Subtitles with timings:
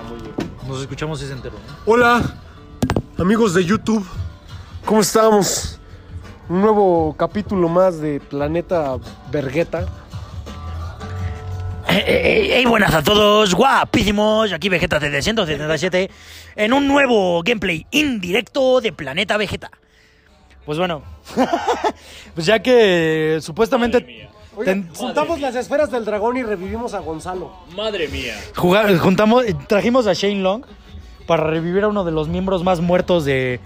[0.00, 0.34] Ah, muy bien.
[0.66, 1.56] Nos escuchamos ese entero.
[1.84, 2.22] Hola,
[3.18, 4.06] amigos de YouTube.
[4.86, 5.78] ¿Cómo estamos?
[6.48, 8.96] Un nuevo capítulo más de Planeta
[9.30, 9.86] Vergueta.
[11.86, 14.52] Hey, buenas a todos, guapísimos.
[14.52, 16.10] Aquí Vegeta 777
[16.56, 19.70] en un nuevo gameplay indirecto de Planeta Vegeta.
[20.64, 21.02] Pues bueno,
[22.34, 27.52] pues ya que supuestamente Oigan, ten- juntamos las esferas del dragón y revivimos a Gonzalo.
[27.76, 28.34] Madre mía.
[28.56, 30.64] Juga- juntamos, trajimos a Shane Long
[31.26, 33.60] para revivir a uno de los miembros más muertos de,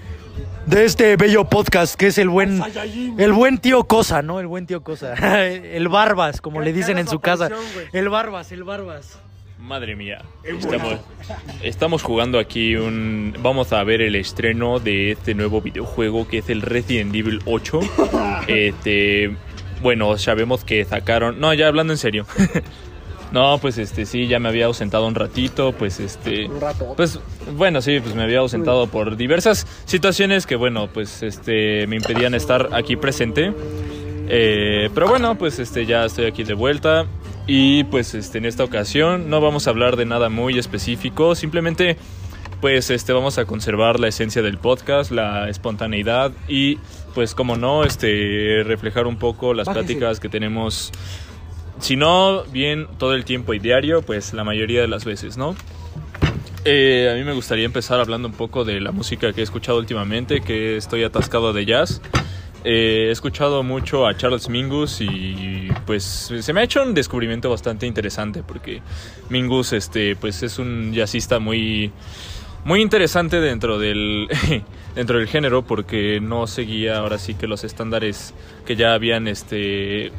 [0.66, 3.18] de este bello podcast, que es el buen, Saiyajin.
[3.18, 4.40] el buen tío Cosa, ¿no?
[4.40, 5.14] El buen tío Cosa.
[5.46, 7.48] El Barbas, como le dicen en su casa.
[7.92, 9.18] El Barbas, el Barbas.
[9.58, 10.20] Madre mía.
[10.42, 10.98] Estamos,
[11.62, 13.34] estamos jugando aquí un...
[13.40, 17.80] Vamos a ver el estreno de este nuevo videojuego que es el Resident Evil 8.
[18.48, 19.34] Este...
[19.82, 21.40] Bueno, sabemos que sacaron...
[21.40, 22.26] No, ya hablando en serio.
[23.34, 26.46] No, pues este sí, ya me había ausentado un ratito, pues este...
[26.46, 26.94] Un rato.
[26.96, 27.18] Pues
[27.56, 32.34] bueno, sí, pues me había ausentado por diversas situaciones que bueno, pues este me impedían
[32.34, 33.52] estar aquí presente.
[34.28, 37.06] Eh, pero bueno, pues este ya estoy aquí de vuelta
[37.48, 41.96] y pues este en esta ocasión no vamos a hablar de nada muy específico, simplemente
[42.64, 46.78] pues este vamos a conservar la esencia del podcast, la espontaneidad y
[47.14, 49.84] pues como no, este reflejar un poco las Bájese.
[49.84, 50.90] pláticas que tenemos
[51.78, 55.54] si no bien todo el tiempo y diario, pues la mayoría de las veces, ¿no?
[56.64, 59.76] Eh, a mí me gustaría empezar hablando un poco de la música que he escuchado
[59.76, 62.00] últimamente, que estoy atascado de jazz.
[62.64, 67.50] Eh, he escuchado mucho a Charles Mingus y pues se me ha hecho un descubrimiento
[67.50, 68.80] bastante interesante porque
[69.28, 71.92] Mingus este pues es un jazzista muy
[72.64, 74.28] muy interesante dentro del
[74.94, 78.34] dentro del género porque no seguía ahora sí que los estándares
[78.64, 80.12] que ya habían este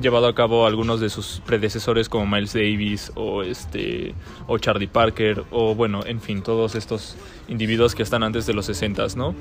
[0.00, 4.14] llevado a cabo algunos de sus predecesores como Miles Davis o este
[4.46, 7.16] o Charlie Parker o bueno en fin todos estos
[7.48, 9.34] individuos que están antes de los 60 no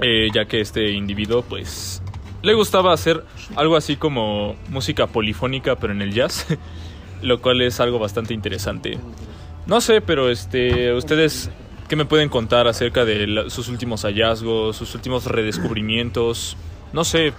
[0.00, 2.02] Eh, ya que este individuo pues
[2.42, 3.24] le gustaba hacer
[3.54, 6.46] algo así como música polifónica pero en el jazz
[7.22, 8.98] lo cual es algo bastante interesante
[9.66, 11.50] no sé, pero este, ustedes,
[11.88, 16.56] ¿qué me pueden contar acerca de la- sus últimos hallazgos, sus últimos redescubrimientos?
[16.92, 17.32] No sé,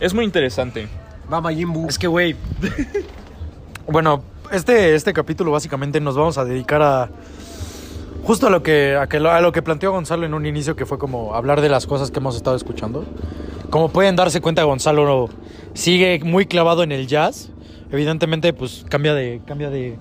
[0.00, 0.88] es muy interesante.
[1.32, 1.88] Va Majin Buu.
[1.88, 2.36] Es que, güey.
[3.86, 7.10] bueno, este, este capítulo básicamente nos vamos a dedicar a.
[8.24, 10.86] Justo a lo que, a, que a lo que planteó Gonzalo en un inicio, que
[10.86, 13.04] fue como hablar de las cosas que hemos estado escuchando.
[13.68, 15.28] Como pueden darse cuenta, Gonzalo
[15.74, 17.50] sigue muy clavado en el jazz.
[17.90, 19.98] Evidentemente, pues cambia de, cambia de,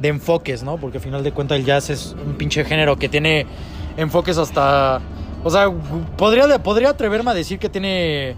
[0.00, 0.76] de enfoques, ¿no?
[0.76, 3.46] Porque al final de cuentas el jazz es un pinche género que tiene
[3.96, 5.00] enfoques hasta...
[5.44, 5.70] O sea,
[6.16, 8.34] podría, podría atreverme a decir que tiene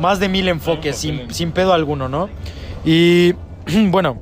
[0.00, 2.28] más de mil enfoques, sin, sin pedo alguno, ¿no?
[2.84, 3.32] Y
[3.90, 4.18] bueno,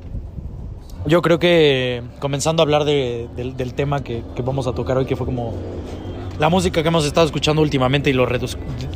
[1.07, 4.97] yo creo que comenzando a hablar de- del, del tema que, que vamos a tocar
[4.97, 5.53] hoy, que fue como
[6.39, 8.29] la música que hemos estado escuchando últimamente y los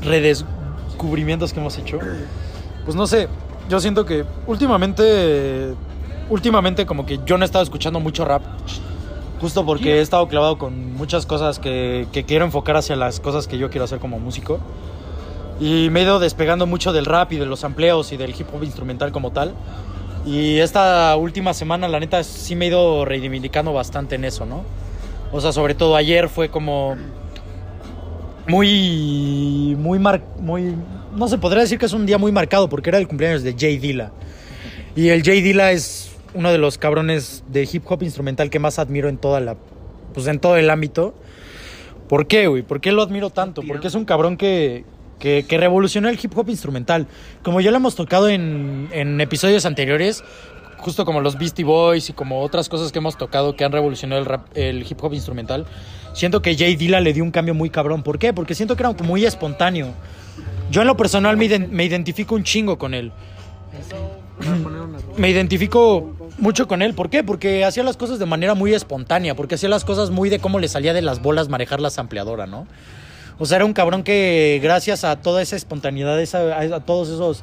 [0.03, 1.98] redescubrimientos que hemos hecho,
[2.84, 3.28] pues no sé,
[3.69, 5.75] yo siento que últimamente,
[6.31, 8.43] últimamente como que yo no he estado escuchando mucho rap.
[9.41, 13.56] Justo porque he estado clavado con muchas cosas que, quiero enfocar hacia las cosas que
[13.56, 14.59] yo quiero hacer como músico.
[15.61, 18.47] Y me he ido despegando mucho del rap y de los amplios y del hip
[18.53, 19.55] hop instrumental como tal.
[20.27, 24.65] Y esta última semana, la neta, sí me he ido reivindicando bastante en eso, ¿no?
[25.33, 26.97] O sea, sobre todo ayer fue como
[28.49, 30.75] muy, muy, mar, muy,
[31.15, 33.55] no se podría decir que es un día muy marcado porque era el cumpleaños de
[33.56, 34.11] Jay Dilla.
[34.97, 38.78] Y el Jay Dilla es uno de los cabrones de hip hop instrumental que más
[38.78, 39.56] admiro en toda la,
[40.15, 41.15] pues en todo el ámbito.
[42.09, 42.62] ¿Por qué, güey?
[42.62, 43.62] ¿Por qué lo admiro tanto?
[43.66, 44.84] Porque es un cabrón que,
[45.19, 47.06] que, que revolucionó el hip hop instrumental.
[47.43, 50.25] Como ya lo hemos tocado en, en episodios anteriores,
[50.78, 54.21] justo como los Beastie Boys y como otras cosas que hemos tocado que han revolucionado
[54.22, 55.67] el, rap- el hip hop instrumental,
[56.15, 58.03] siento que Jay Dilla le dio un cambio muy cabrón.
[58.03, 58.33] ¿Por qué?
[58.33, 59.93] Porque siento que era muy espontáneo.
[60.71, 63.12] Yo en lo personal me, me identifico un chingo con él.
[65.16, 66.94] Me identifico mucho con él.
[66.94, 67.25] ¿Por qué?
[67.25, 70.58] Porque hacía las cosas de manera muy espontánea, porque hacía las cosas muy de cómo
[70.58, 72.67] le salía de las bolas manejar la sampleadora, ¿no?
[73.38, 77.43] O sea, era un cabrón que gracias a toda esa espontaneidad, esa- a, todos esos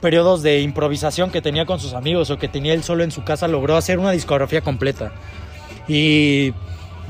[0.00, 3.24] periodos de improvisación que tenía con sus amigos o que tenía él solo en su
[3.24, 5.12] casa, logró hacer una discografía completa.
[5.88, 6.52] Y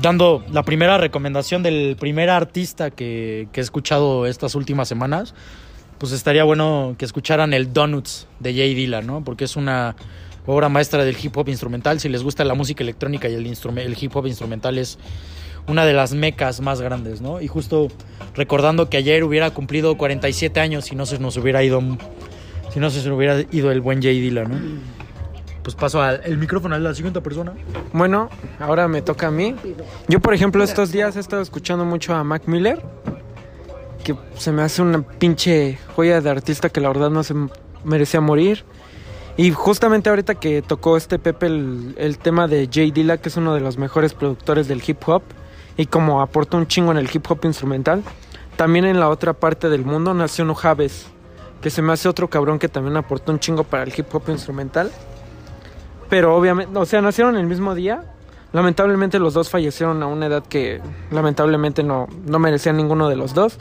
[0.01, 5.33] dando la primera recomendación del primer artista que he escuchado estas últimas semanas,
[5.97, 9.23] pues estaría bueno que escucharan el Donuts de Jay Dilla, ¿no?
[9.23, 9.95] Porque es una
[10.45, 11.99] obra maestra del hip hop instrumental.
[11.99, 14.97] Si les gusta la música electrónica y el, hip hop instrumental es
[15.67, 17.41] una de las mecas más grandes, ¿no?
[17.41, 17.87] Y justo
[18.35, 21.81] recordando que ayer hubiera cumplido 47 años si no se nos hubiera ido
[22.71, 24.59] si no se nos hubiera ido el buen Jay Dilla, ¿no?
[25.65, 27.53] pues paso al el micrófono a la siguiente persona.
[27.91, 29.55] Bueno, ahora me toca a mí.
[30.07, 32.83] Yo, por ejemplo, estos días he estado escuchando mucho a Mac Miller,
[34.05, 37.33] que se me hace una pinche joya de artista que la verdad no se
[37.83, 38.63] merecía morir.
[39.35, 43.35] Y justamente ahorita que tocó este Pepe el, el tema de Jay Dilla, que es
[43.35, 45.23] uno de los mejores productores del hip hop,
[45.75, 48.03] y como aportó un chingo en el hip hop instrumental,
[48.55, 51.07] también en la otra parte del mundo nació Nujaves,
[51.61, 54.29] que se me hace otro cabrón que también aportó un chingo para el hip hop
[54.29, 54.91] instrumental.
[56.09, 58.03] Pero obviamente, o sea, nacieron el mismo día.
[58.53, 60.79] Lamentablemente los dos fallecieron a una edad que
[61.11, 63.57] lamentablemente no, no merecían ninguno de los dos.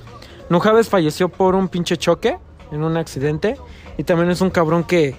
[0.48, 2.38] Nujaves falleció por un pinche choque
[2.70, 3.56] en un accidente.
[3.96, 5.16] Y también es un cabrón que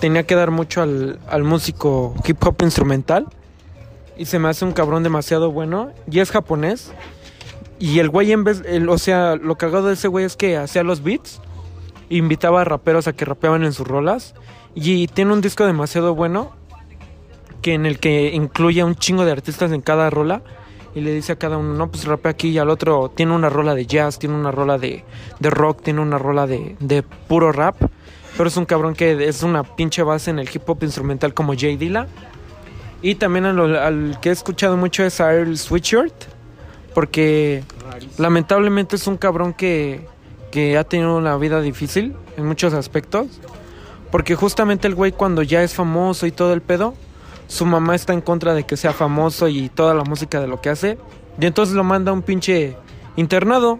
[0.00, 3.26] tenía que dar mucho al, al músico hip hop instrumental.
[4.16, 5.92] Y se me hace un cabrón demasiado bueno.
[6.10, 6.92] Y es japonés.
[7.78, 10.56] Y el güey en vez, el, o sea, lo cagado de ese güey es que
[10.56, 11.40] hacía los beats.
[12.08, 14.34] Invitaba a raperos a que rapeaban en sus rolas.
[14.74, 16.52] Y tiene un disco demasiado bueno.
[17.60, 20.42] Que en el que incluye un chingo de artistas en cada rola.
[20.94, 22.50] Y le dice a cada uno, no, pues rapea aquí.
[22.50, 25.04] Y al otro tiene una rola de jazz, tiene una rola de,
[25.40, 27.76] de rock, tiene una rola de, de puro rap.
[28.36, 31.54] Pero es un cabrón que es una pinche base en el hip hop instrumental como
[31.56, 32.06] Jay Dilla.
[33.02, 36.14] Y también al, al que he escuchado mucho es a Earl Sweatshirt.
[36.94, 37.64] Porque
[38.18, 40.06] lamentablemente es un cabrón que,
[40.52, 43.26] que ha tenido una vida difícil en muchos aspectos.
[44.12, 46.94] Porque justamente el güey cuando ya es famoso y todo el pedo,
[47.46, 50.60] su mamá está en contra de que sea famoso y toda la música de lo
[50.60, 50.98] que hace.
[51.40, 52.76] Y entonces lo manda a un pinche
[53.16, 53.78] internado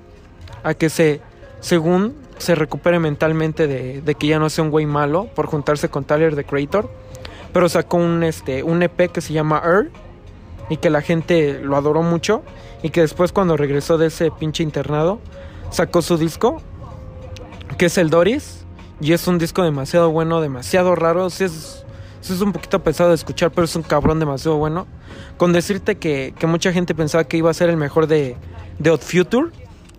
[0.62, 1.20] a que se,
[1.60, 5.88] según se recupere mentalmente de, de que ya no sea un güey malo por juntarse
[5.88, 6.90] con Tyler the Creator.
[7.52, 9.90] Pero sacó un, este, un EP que se llama Earl
[10.68, 12.42] y que la gente lo adoró mucho.
[12.82, 15.20] Y que después cuando regresó de ese pinche internado,
[15.70, 16.60] sacó su disco,
[17.78, 18.64] que es el Doris.
[19.00, 21.26] Y es un disco demasiado bueno, demasiado raro.
[21.26, 21.83] Es,
[22.24, 24.86] sí es un poquito pesado de escuchar, pero es un cabrón demasiado bueno.
[25.36, 28.36] Con decirte que, que mucha gente pensaba que iba a ser el mejor de,
[28.78, 29.48] de Odd Future,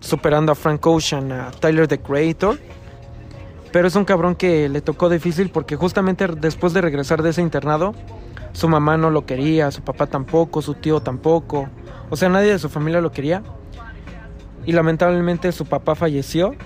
[0.00, 2.58] superando a Frank Ocean, a Tyler the Creator.
[3.70, 7.42] Pero es un cabrón que le tocó difícil porque justamente después de regresar de ese
[7.42, 7.94] internado,
[8.52, 11.68] su mamá no lo quería, su papá tampoco, su tío tampoco.
[12.10, 13.44] O sea, nadie de su familia lo quería.
[14.64, 16.56] Y lamentablemente su papá falleció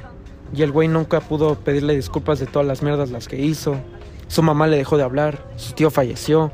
[0.54, 3.76] y el güey nunca pudo pedirle disculpas de todas las mierdas las que hizo.
[4.30, 6.52] Su mamá le dejó de hablar, su tío falleció.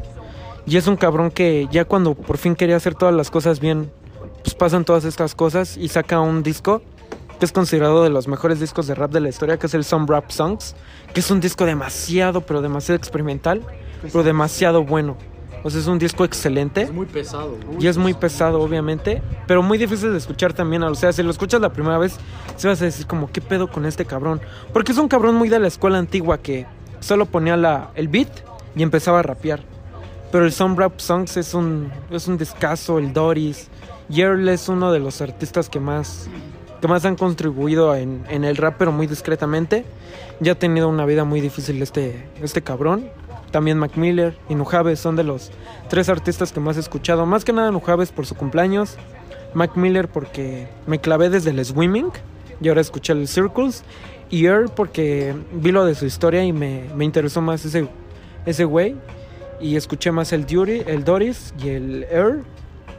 [0.64, 3.92] Y es un cabrón que ya cuando por fin quería hacer todas las cosas bien,
[4.42, 6.80] pues pasan todas estas cosas y saca un disco
[7.38, 9.84] que es considerado de los mejores discos de rap de la historia, que es el
[9.84, 10.74] Some Rap Songs,
[11.12, 13.60] que es un disco demasiado, pero demasiado experimental,
[14.00, 15.18] pero demasiado bueno.
[15.62, 16.80] O sea, es un disco excelente.
[16.80, 17.58] Es muy pesado.
[17.78, 20.82] Y es muy pesado, obviamente, pero muy difícil de escuchar también.
[20.84, 22.16] O sea, si lo escuchas la primera vez,
[22.56, 24.40] se vas a decir como, ¿qué pedo con este cabrón?
[24.72, 26.64] Porque es un cabrón muy de la escuela antigua que
[27.00, 28.28] solo ponía la, el beat
[28.74, 29.60] y empezaba a rapear.
[30.32, 33.68] Pero el Some Rap Songs es un, es un discazo, el Doris.
[34.08, 36.28] Y Earl es uno de los artistas que más,
[36.80, 39.84] que más han contribuido en, en el rap, pero muy discretamente.
[40.40, 43.08] Ya ha tenido una vida muy difícil este, este cabrón.
[43.50, 45.50] También Mac Miller y Nujaves son de los
[45.88, 47.24] tres artistas que más he escuchado.
[47.26, 48.96] Más que nada Nujaves por su cumpleaños.
[49.54, 52.10] Mac Miller porque me clavé desde el Swimming
[52.60, 53.84] y ahora escuché el Circles.
[54.30, 57.88] Y Earl porque vi lo de su historia y me, me interesó más ese,
[58.44, 58.96] ese güey.
[59.60, 62.44] Y escuché más el, Duty, el Doris y el Earl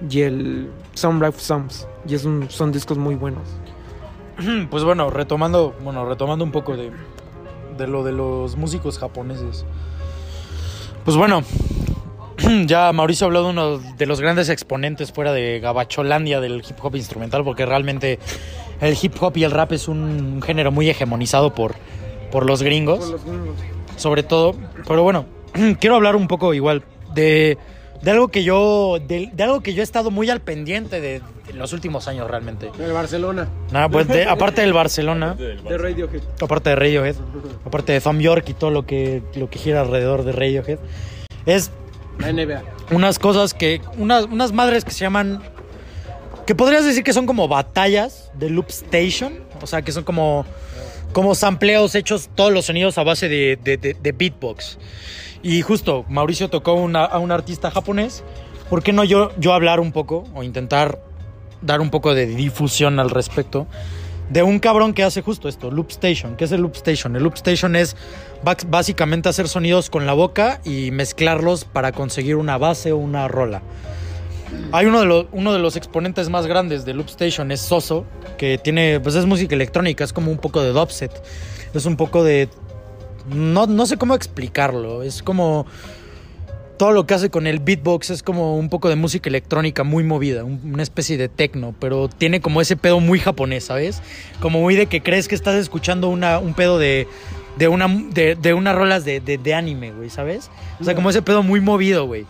[0.09, 1.87] y el Some Life Songs.
[2.07, 3.43] Y es un- son discos muy buenos.
[4.69, 6.91] Pues bueno, retomando, bueno, retomando un poco de,
[7.77, 9.65] de lo de los músicos japoneses.
[11.05, 11.41] Pues bueno,
[12.65, 16.95] ya Mauricio habló de uno de los grandes exponentes fuera de Gabacholandia del hip hop
[16.95, 18.19] instrumental, porque realmente
[18.81, 21.75] el hip hop y el rap es un género muy hegemonizado por,
[22.31, 23.15] por los gringos,
[23.95, 24.55] sobre todo.
[24.87, 25.25] Pero bueno,
[25.79, 27.57] quiero hablar un poco igual de,
[28.01, 31.21] de algo que yo, de, de algo que yo he estado muy al pendiente de,
[31.47, 32.69] de los últimos años realmente.
[32.79, 33.47] El Barcelona.
[33.71, 36.21] Nada, pues de- aparte del Barcelona, De Radiohead.
[36.41, 37.15] aparte de Radiohead,
[37.65, 40.79] aparte de Thom York y todo lo que, lo que gira alrededor de Radiohead,
[41.45, 41.71] es
[42.19, 42.61] La NBA.
[42.91, 45.41] unas cosas que, unas, unas madres que se llaman,
[46.47, 50.45] que podrías decir que son como batallas de Loop Station, o sea, que son como,
[51.11, 54.79] como sampleos hechos todos los sonidos a base de, beatbox.
[55.43, 58.23] Y justo, Mauricio tocó a un artista japonés,
[58.69, 61.01] ¿por qué no yo, yo hablar un poco o intentar
[61.61, 63.67] dar un poco de difusión al respecto?
[64.29, 66.35] de un cabrón que hace justo esto, Loop Station.
[66.35, 67.15] ¿Qué es el Loop Station?
[67.15, 67.95] El Loop Station es
[68.67, 73.61] básicamente hacer sonidos con la boca y mezclarlos para conseguir una base o una rola.
[74.71, 78.05] Hay uno de, los, uno de los exponentes más grandes de Loop Station, es Soso,
[78.37, 81.11] que tiene, pues es música electrónica, es como un poco de dubstep,
[81.73, 82.49] es un poco de...
[83.33, 85.65] No, no sé cómo explicarlo, es como...
[86.77, 90.03] todo lo que hace con el beatbox es como un poco de música electrónica muy
[90.03, 94.01] movida, un- una especie de techno, pero tiene como ese pedo muy japonés, ¿sabes?
[94.39, 97.07] Como muy de que crees que estás escuchando una, un pedo de,
[97.57, 100.49] de, una, de, de unas rolas de, de, de anime, güey, ¿sabes?
[100.79, 102.25] O sea, como ese pedo muy movido, güey.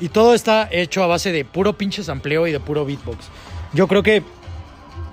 [0.00, 3.26] Y todo está hecho a base de puro pinche sampleo y de puro beatbox.
[3.72, 4.22] Yo creo que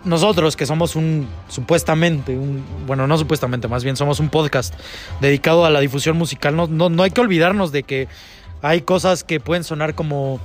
[0.04, 4.74] nosotros que somos un supuestamente un bueno no supuestamente más bien somos un podcast
[5.20, 8.08] dedicado a la difusión musical no, no, no hay que olvidarnos de que
[8.62, 10.40] hay cosas que pueden sonar como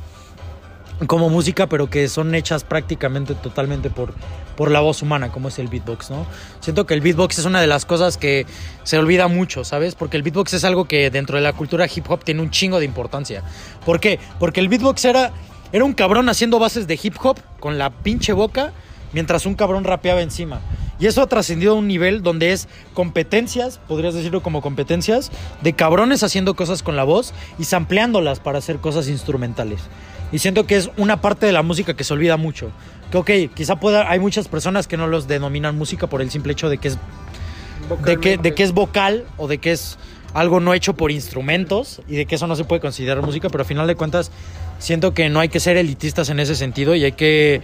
[1.07, 4.15] como música pero que son hechas prácticamente totalmente por
[4.57, 6.27] por la voz humana como es el beatbox no
[6.61, 8.47] siento que el beatbox es una de las cosas que
[8.85, 12.11] se olvida mucho sabes porque el beatbox es algo que dentro de la cultura hip
[12.11, 13.43] hop tiene un chingo de importancia
[13.85, 14.19] ¿por qué?
[14.39, 15.33] porque el beatbox era
[15.73, 18.73] era un cabrón haciendo bases de hip hop con la pinche boca
[19.13, 20.61] mientras un cabrón rapeaba encima.
[20.99, 25.33] Y eso ha trascendido a un nivel donde es competencias, podrías decirlo como competencias,
[25.63, 29.81] de cabrones haciendo cosas con la voz y sampleándolas para hacer cosas instrumentales.
[30.33, 32.73] Y siento que es una parte de la música que se olvida mucho.
[33.11, 36.53] Que ok, quizá pueda, hay muchas personas que no los denominan música por el simple
[36.53, 36.99] hecho de que es
[38.05, 39.99] de que, de que es vocal o de que es
[40.35, 43.63] algo no hecho por instrumentos y de que eso no se puede considerar música, pero
[43.63, 44.31] a final de cuentas
[44.79, 47.61] siento que no hay que ser elitistas en ese sentido y hay que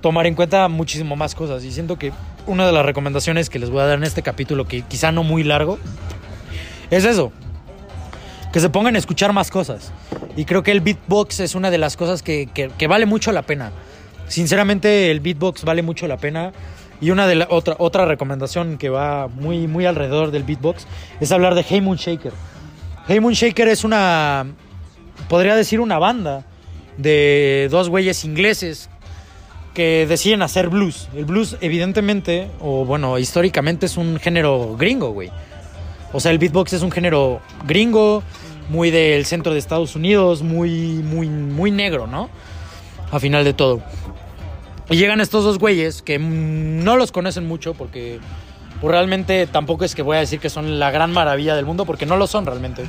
[0.00, 1.64] tomar en cuenta muchísimo más cosas.
[1.64, 2.12] Y siento que
[2.46, 5.24] una de las recomendaciones que les voy a dar en este capítulo, que quizá no
[5.24, 5.78] muy largo,
[6.90, 7.32] es eso.
[8.52, 9.92] Que se pongan a escuchar más cosas.
[10.36, 13.30] Y creo que el beatbox es una de las cosas que, que- que vale mucho
[13.32, 13.72] la pena.
[14.28, 16.52] Sinceramente, el beatbox vale mucho la pena.
[17.00, 20.86] Y una de la, otra, otra recomendación que va muy, muy alrededor del beatbox
[21.20, 22.32] es hablar de Hey Moon Shaker.
[23.06, 24.46] Hey Moon Shaker es una,
[25.28, 26.44] podría decir una banda
[26.96, 28.88] de dos güeyes ingleses
[29.74, 31.08] que deciden hacer blues.
[31.14, 35.30] El blues, evidentemente, o bueno, históricamente es un género gringo, güey.
[36.12, 38.22] O sea, el beatbox es un género gringo,
[38.68, 40.70] muy del centro de Estados Unidos, muy,
[41.04, 42.28] muy, muy negro, ¿no?
[43.10, 43.82] A final de todo.
[44.90, 48.20] Y llegan estos dos güeyes que mm, no los conocen mucho porque
[48.80, 51.84] pues, realmente tampoco es que voy a decir que son la gran maravilla del mundo
[51.84, 52.84] porque no lo son realmente.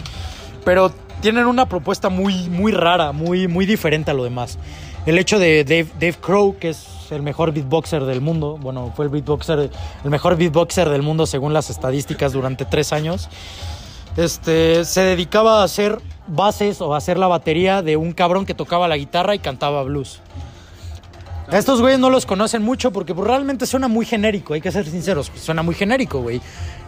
[0.64, 0.92] Pero
[1.22, 4.58] tienen una propuesta muy, muy rara, muy, muy diferente a lo demás.
[5.06, 9.06] El hecho de Dave, Dave Crow, que es el mejor beatboxer del mundo, bueno, fue
[9.06, 9.70] el beatboxer,
[10.04, 13.30] el mejor beatboxer del mundo según las estadísticas durante tres años,
[14.18, 18.54] este, se dedicaba a hacer bases o a hacer la batería de un cabrón que
[18.54, 20.22] tocaba la guitarra y cantaba blues.
[21.52, 24.86] Estos güeyes no los conocen mucho porque pues, realmente suena muy genérico, hay que ser
[24.88, 26.42] sinceros, pues, suena muy genérico, güey.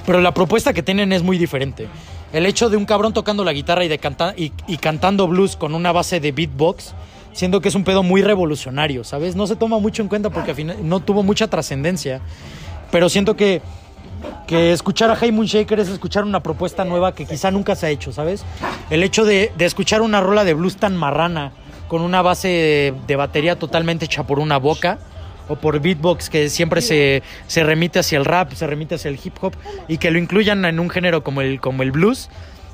[0.05, 1.87] Pero la propuesta que tienen es muy diferente.
[2.33, 5.75] El hecho de un cabrón tocando la guitarra y, de canta- y cantando blues con
[5.75, 6.93] una base de beatbox,
[7.33, 9.35] siendo que es un pedo muy revolucionario, ¿sabes?
[9.35, 12.19] No se toma mucho en cuenta porque al final no tuvo mucha trascendencia.
[12.89, 13.61] Pero siento que,
[14.47, 17.89] que escuchar a Hey Shaker es escuchar una propuesta nueva que quizá nunca se ha
[17.89, 18.45] hecho, ¿sabes?
[18.89, 21.51] El hecho de, escuchar una rola de blues tan marrana,
[21.87, 24.99] con una base de, de batería totalmente hecha por una boca,
[25.49, 29.19] o por beatbox que siempre se, se remite hacia el rap, se remite hacia el
[29.23, 29.53] hip hop,
[29.87, 32.29] y que lo incluyan en un género como el, como el blues,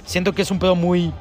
[0.06, 1.12] siento que es un pedo muy,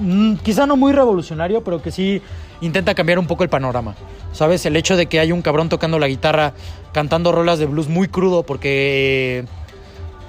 [0.00, 2.22] mm, quizá no muy revolucionario, pero que sí
[2.60, 3.94] intenta cambiar un poco el panorama.
[4.32, 4.64] ¿Sabes?
[4.64, 6.54] El hecho de que hay un cabrón tocando la guitarra,
[6.92, 9.44] cantando rolas de blues muy crudo, porque.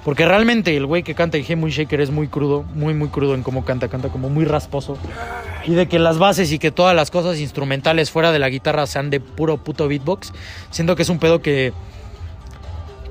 [0.04, 3.34] Porque realmente el güey que canta el Moon Shaker es muy crudo, muy, muy crudo
[3.34, 4.98] en cómo canta, canta como muy rasposo.
[5.64, 8.86] Y de que las bases y que todas las cosas instrumentales fuera de la guitarra
[8.86, 10.34] sean de puro puto beatbox.
[10.70, 11.72] Siento que es un pedo que.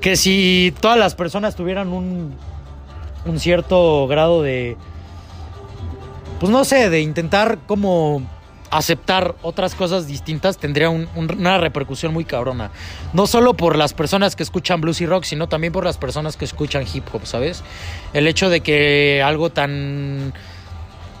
[0.00, 2.34] Que si todas las personas tuvieran un.
[3.26, 4.76] Un cierto grado de
[6.44, 8.22] pues no sé, de intentar como
[8.76, 12.70] aceptar otras cosas distintas tendría un- un- una repercusión muy cabrona.
[13.12, 16.36] No solo por las personas que escuchan blues y rock, sino también por las personas
[16.36, 17.62] que escuchan hip hop, ¿sabes?
[18.12, 20.32] El hecho de que algo tan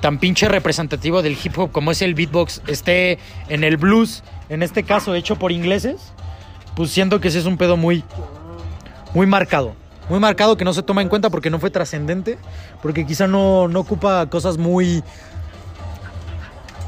[0.00, 3.18] tan pinche representativo del hip hop como es el beatbox esté
[3.48, 6.12] en el blues, en este caso hecho por ingleses,
[6.76, 8.04] pues siento que ese es un pedo muy
[9.14, 9.74] muy marcado.
[10.10, 12.36] Muy marcado que no se toma en cuenta porque no fue trascendente,
[12.82, 15.02] porque quizá no, no ocupa cosas muy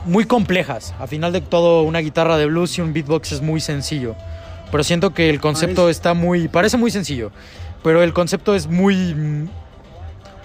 [0.07, 0.95] muy complejas.
[0.99, 4.15] A final de todo, una guitarra de blues y un beatbox es muy sencillo.
[4.71, 6.49] Pero siento que el concepto Parece- está muy.
[6.49, 7.31] Parece muy sencillo.
[7.83, 9.15] Pero el concepto es muy.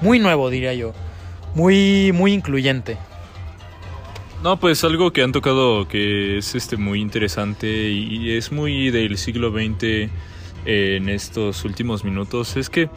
[0.01, 0.94] Muy nuevo, diría yo.
[1.56, 2.98] Muy, muy incluyente.
[4.44, 9.18] No, pues algo que han tocado que es este muy interesante y es muy del
[9.20, 10.10] siglo XX
[10.65, 12.89] en estos últimos minutos es que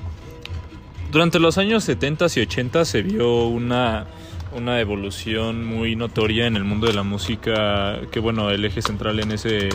[1.13, 4.07] durante los años 70 y 80 se vio una,
[4.55, 9.21] una evolución muy notoria en el mundo de la música que bueno, el eje central
[9.21, 9.69] en ese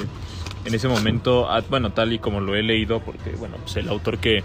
[0.65, 3.89] en ese momento, ah, bueno, tal y como lo he leído porque bueno, pues el
[3.89, 4.43] autor que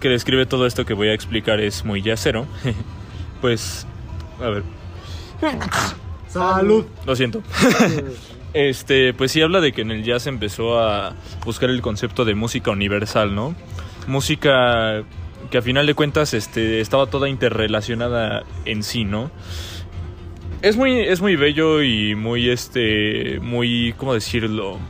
[0.00, 2.46] que describe todo esto que voy a explicar es muy yacero.
[3.40, 3.86] pues
[4.40, 4.62] a ver,
[6.28, 6.84] Salud.
[7.06, 7.42] Lo siento.
[8.54, 12.34] este, pues sí habla de que en el jazz empezó a buscar el concepto de
[12.34, 13.54] música universal, ¿no?
[14.06, 15.04] Música
[15.54, 19.30] que a final de cuentas este, estaba toda interrelacionada en sí, ¿no?
[20.62, 24.80] Es muy, es muy bello y muy, este, muy, ¿cómo decirlo?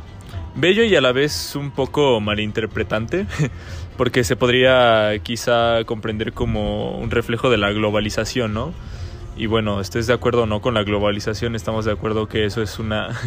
[0.55, 3.27] Bello y a la vez un poco malinterpretante,
[3.99, 8.73] porque se podría quizá comprender como un reflejo de la globalización, ¿no?
[9.37, 12.63] Y bueno, estés de acuerdo o no con la globalización, estamos de acuerdo que eso
[12.63, 13.11] es una...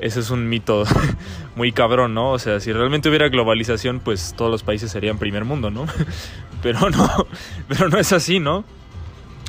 [0.00, 0.84] Eso es un mito
[1.56, 2.30] muy cabrón, ¿no?
[2.30, 5.86] O sea, si realmente hubiera globalización, pues todos los países serían primer mundo, ¿no?
[6.62, 7.08] Pero no,
[7.68, 8.64] pero no es así, ¿no?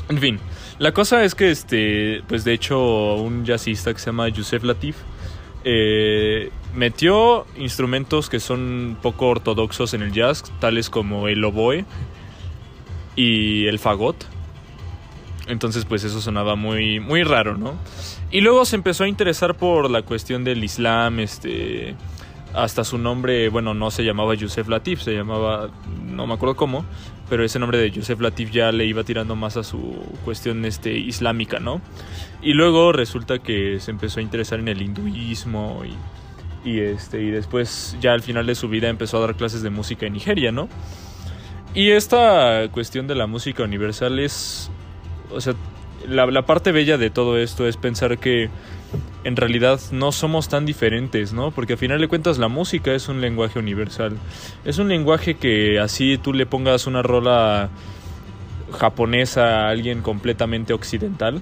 [0.10, 0.40] En fin,
[0.80, 4.96] la cosa es que, este, pues de hecho, un jazzista que se llama Yusef Latif
[5.64, 11.86] eh, metió instrumentos que son poco ortodoxos en el jazz, tales como el oboe
[13.16, 14.26] y el fagot.
[15.48, 17.74] Entonces, pues eso sonaba muy, muy raro, ¿no?
[18.32, 21.96] Y luego se empezó a interesar por la cuestión del Islam, este,
[22.54, 25.70] hasta su nombre, bueno, no se llamaba Yusef Latif, se llamaba,
[26.06, 26.86] no me acuerdo cómo,
[27.30, 30.94] pero ese nombre de Yusef Latif ya le iba tirando más a su cuestión este,
[30.94, 31.82] islámica, ¿no?
[32.42, 37.30] Y luego resulta que se empezó a interesar en el hinduismo y, y, este, y
[37.30, 40.52] después ya al final de su vida empezó a dar clases de música en Nigeria,
[40.52, 40.70] ¿no?
[41.76, 44.72] Y esta cuestión de la música universal es,
[45.32, 45.54] o sea,
[46.08, 48.50] la, la parte bella de todo esto es pensar que
[49.24, 51.52] en realidad no somos tan diferentes, ¿no?
[51.52, 54.18] Porque al final de cuentas la música es un lenguaje universal.
[54.66, 57.70] Es un lenguaje que así tú le pongas una rola
[58.72, 61.42] japonesa a alguien completamente occidental,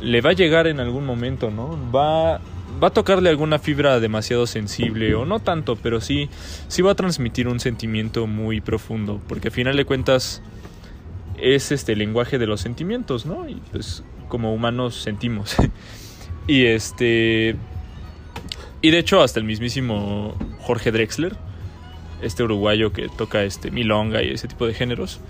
[0.00, 1.78] le va a llegar en algún momento, ¿no?
[1.92, 2.40] Va,
[2.82, 6.28] va a tocarle alguna fibra demasiado sensible, o no tanto, pero sí,
[6.68, 10.42] sí va a transmitir un sentimiento muy profundo, porque al final de cuentas
[11.38, 13.48] es este lenguaje de los sentimientos, ¿no?
[13.48, 15.56] Y pues como humanos sentimos.
[16.46, 17.56] Y este.
[18.82, 21.36] Y de hecho, hasta el mismísimo Jorge Drexler,
[22.20, 25.20] este uruguayo que toca este milonga y ese tipo de géneros,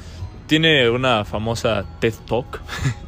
[0.47, 2.61] tiene una famosa TED Talk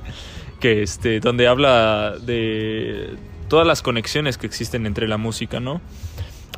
[0.60, 3.16] que este donde habla de
[3.48, 5.80] todas las conexiones que existen entre la música, ¿no?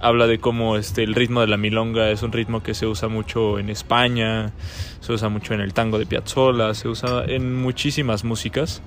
[0.00, 3.08] Habla de cómo este el ritmo de la milonga es un ritmo que se usa
[3.08, 4.52] mucho en España,
[5.00, 8.82] se usa mucho en el tango de Piazzolla, se usa en muchísimas músicas.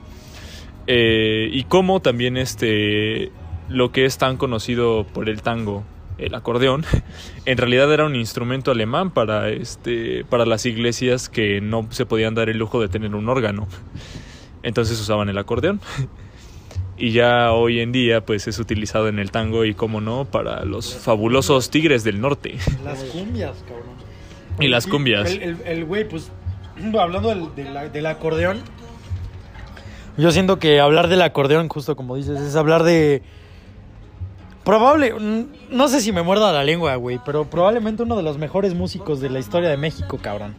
[0.88, 3.32] Eh, y cómo también este
[3.70, 5.84] lo que es tan conocido por el tango,
[6.18, 6.84] el acordeón,
[7.46, 12.36] en realidad era un instrumento alemán para este para las iglesias que no se podían
[12.36, 13.68] dar el lujo de tener un órgano.
[14.64, 15.80] Entonces usaban el acordeón.
[16.98, 20.66] Y ya hoy en día pues es utilizado en el tango y como no para
[20.66, 22.58] los fabulosos tigres del norte.
[22.84, 23.96] Las cumbias, cabrón.
[24.60, 25.32] Y las cumbias.
[25.32, 26.32] El- güey, pues,
[27.00, 28.60] hablando del, del acordeón.
[30.18, 33.22] Yo siento que hablar del acordeón, justo como dices, es hablar de.
[34.64, 35.16] Probable,
[35.72, 39.20] no sé si me muerda la lengua, güey, pero probablemente uno de los mejores músicos
[39.20, 40.56] de la historia de México, cabrón.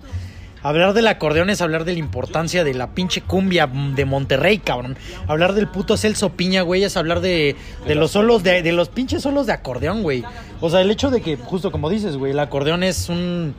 [0.65, 4.97] Hablar del acordeón es hablar de la importancia de la pinche cumbia de Monterrey, cabrón.
[5.27, 8.89] Hablar del puto Celso Piña, güey, es hablar de, de los solos, de, de los
[8.89, 10.25] pinches solos de acordeón, güey.
[10.61, 13.55] O sea, el hecho de que, justo como dices, güey, el acordeón es un,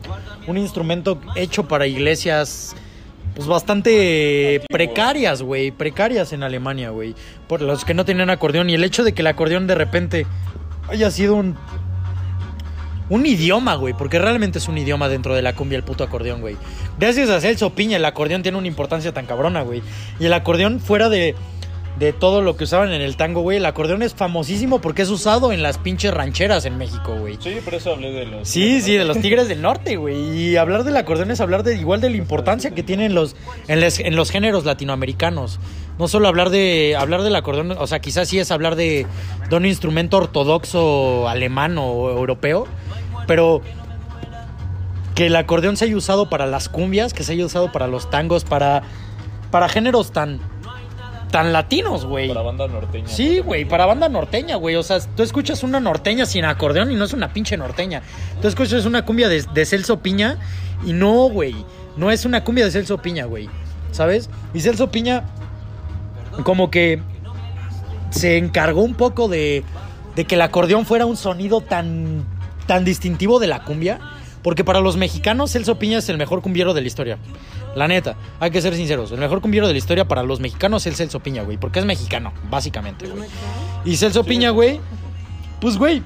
[0.47, 2.73] un instrumento hecho para iglesias,
[3.36, 5.72] pues bastante precarias, güey.
[5.72, 7.15] Precarias en Alemania, güey.
[7.48, 8.69] Por los que no tenían acordeón.
[8.69, 10.26] Y el hecho de que el acordeón de repente
[10.89, 11.56] haya sido un
[13.10, 16.41] un idioma, güey, porque realmente es un idioma dentro de la cumbia el puto acordeón,
[16.41, 16.58] güey.
[16.98, 19.82] Gracias a Celso Piña el acordeón tiene una importancia tan cabrona, güey.
[20.19, 21.36] Y el acordeón fuera de,
[21.99, 25.10] de todo lo que usaban en el tango, güey, el acordeón es famosísimo porque es
[25.12, 27.38] usado en las pinches rancheras en México, güey.
[27.39, 30.15] Sí, por eso hablé de los Sí, sí, de los Tigres del Norte, güey.
[30.38, 33.36] Y hablar del acordeón es hablar de igual de la importancia que tienen los
[33.67, 35.60] en, les- en los géneros latinoamericanos.
[35.99, 39.06] No solo hablar de hablar del acordeón, o sea, quizás sí es hablar de,
[39.49, 42.65] de un instrumento ortodoxo alemán o europeo,
[43.27, 43.62] pero
[45.13, 48.10] que el acordeón se haya usado para las cumbias, que se haya usado para los
[48.10, 48.82] tangos, para
[49.51, 50.39] para géneros tan
[51.34, 52.28] tan latinos, güey.
[52.28, 53.08] para banda norteña.
[53.08, 54.76] Sí, güey, para banda norteña, güey.
[54.76, 58.04] O sea, tú escuchas una norteña sin acordeón y no es una pinche norteña.
[58.39, 60.38] Tú escuchas una cumbia de, de Celso Piña
[60.86, 61.56] y no, güey.
[61.98, 63.50] No es una cumbia de Celso Piña, güey.
[63.91, 64.30] ¿Sabes?
[64.54, 65.24] Y Celso Piña,
[66.43, 67.02] como que
[68.12, 69.63] se encargó un poco de,
[70.15, 72.26] de que el acordeón fuera un sonido tan,
[72.67, 74.00] tan distintivo de la cumbia.
[74.43, 77.17] Porque para los mexicanos, Celso Piña es el mejor cumbiero de la historia.
[77.75, 79.12] La neta, hay que ser sinceros.
[79.12, 81.58] El mejor cumbiero de la historia para los mexicanos es Celso Piña, güey.
[81.58, 83.29] Porque es mexicano, básicamente, güey.
[83.86, 84.79] Y Celso Piña, güey,
[85.62, 86.03] pues, güey,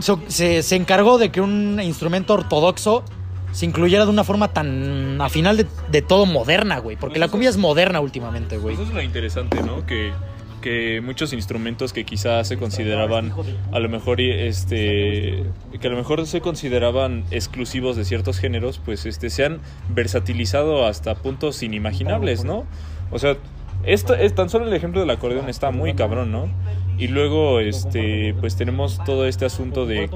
[0.00, 3.04] so- se, se encargó de que un instrumento ortodoxo
[3.52, 6.96] se incluyera de una forma tan, a final de, de todo, moderna, güey.
[6.96, 8.74] Porque Pues la cumbia es- es moderna últimamente, güey.
[8.74, 9.86] Eso es lo interesante, ¿no?
[9.86, 10.12] Que,
[10.60, 13.32] que muchos instrumentos que quizás se consideraban
[13.72, 15.44] a lo mejor este
[15.80, 20.86] que a lo mejor se consideraban exclusivos de ciertos géneros, pues este se han versatilizado
[20.86, 22.66] hasta puntos inimaginables, ¿no?
[23.10, 23.36] O sea,
[23.84, 26.48] esto es tan solo el ejemplo del acordeón está muy cabrón, ¿no?
[26.98, 30.10] Y luego este pues tenemos todo este asunto de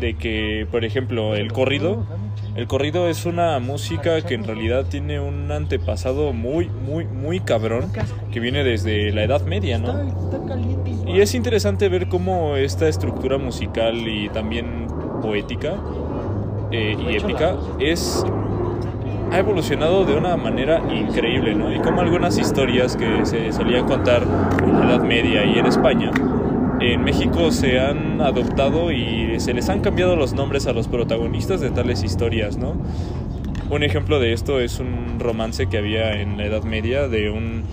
[0.00, 2.06] de que, por ejemplo, el corrido
[2.56, 7.92] el corrido es una música que en realidad tiene un antepasado muy, muy, muy cabrón,
[8.32, 9.94] que viene desde la Edad Media, ¿no?
[11.06, 14.86] Y es interesante ver cómo esta estructura musical y también
[15.22, 15.74] poética
[16.70, 18.24] eh, y épica es
[19.32, 21.72] ha evolucionado de una manera increíble, ¿no?
[21.72, 26.10] Y como algunas historias que se solían contar en la Edad Media y en España,
[26.80, 31.60] en México se han adoptado y se les han cambiado los nombres a los protagonistas
[31.60, 32.74] de tales historias, ¿no?
[33.68, 37.64] Un ejemplo de esto es un romance que había en la Edad Media de un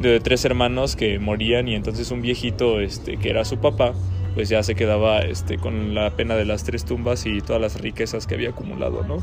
[0.00, 3.94] de tres hermanos que morían y entonces un viejito este que era su papá
[4.34, 7.80] pues ya se quedaba este con la pena de las tres tumbas y todas las
[7.80, 9.22] riquezas que había acumulado, ¿no?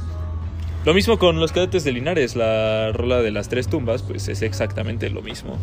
[0.86, 4.44] Lo mismo con los cadetes de Linares, la rola de las tres tumbas, pues es
[4.44, 5.58] exactamente lo mismo.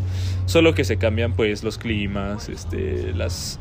[0.47, 3.57] Solo que se cambian pues los climas, este, las,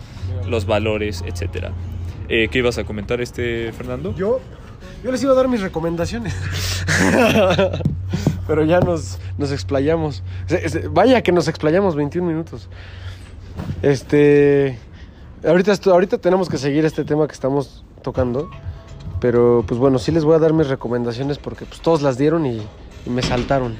[0.48, 1.68] los valores, etc.
[2.29, 4.12] Eh, ¿Qué ibas a comentar, este Fernando?
[4.16, 4.40] Yo,
[5.05, 6.35] yo les iba a dar mis recomendaciones.
[8.48, 10.25] Pero ya nos, nos explayamos.
[10.90, 12.68] Vaya que nos explayamos 21 minutos.
[13.83, 14.81] Este.
[15.46, 18.51] Ahorita, ahorita tenemos que seguir este tema que estamos tocando.
[19.23, 22.45] Pero pues bueno, sí les voy a dar mis recomendaciones porque pues todos las dieron
[22.45, 22.61] y,
[23.07, 23.77] y me saltaron.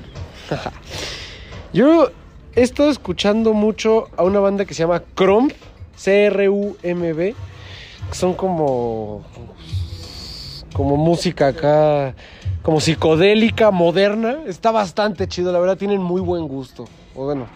[1.73, 2.11] Yo
[2.55, 5.53] he estado escuchando mucho a una banda que se llama Crumb,
[5.97, 7.35] C-R-U-M-B,
[8.09, 9.25] que son como
[10.73, 12.15] como música acá,
[12.63, 14.39] como psicodélica, moderna.
[14.47, 16.85] Está bastante chido, la verdad tienen muy buen gusto.
[17.17, 17.47] O bueno,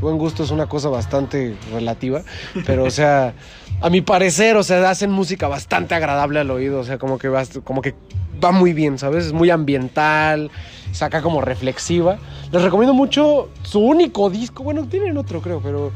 [0.00, 2.22] buen gusto es una cosa bastante relativa,
[2.66, 3.34] pero o sea,
[3.80, 7.28] a mi parecer, o sea, hacen música bastante agradable al oído, o sea, como que
[7.28, 9.26] va, muy bien, ¿sabes?
[9.26, 10.50] Es muy ambiental,
[10.92, 12.18] saca como reflexiva.
[12.52, 15.92] Les recomiendo mucho su único disco, bueno, tienen otro creo, pero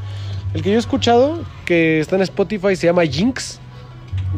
[0.53, 3.61] el que yo he escuchado, que está en Spotify, se llama Jinx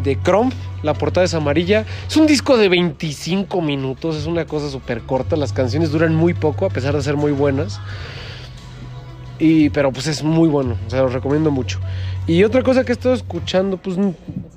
[0.02, 0.52] de Crump.
[0.82, 1.86] La portada es amarilla.
[2.08, 4.16] Es un disco de 25 minutos.
[4.16, 5.36] Es una cosa súper corta.
[5.36, 7.80] Las canciones duran muy poco, a pesar de ser muy buenas.
[9.38, 10.76] Y, pero pues es muy bueno.
[10.86, 11.80] O sea, los recomiendo mucho.
[12.26, 13.96] Y otra cosa que he estado escuchando, pues,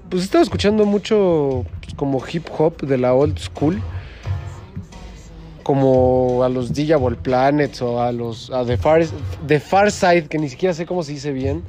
[0.10, 3.82] pues he estado escuchando mucho pues, como hip hop de la old school.
[5.64, 9.04] Como a los Digable Planets o a los a The Far,
[9.48, 11.64] The Far Side, que ni siquiera sé cómo se dice bien.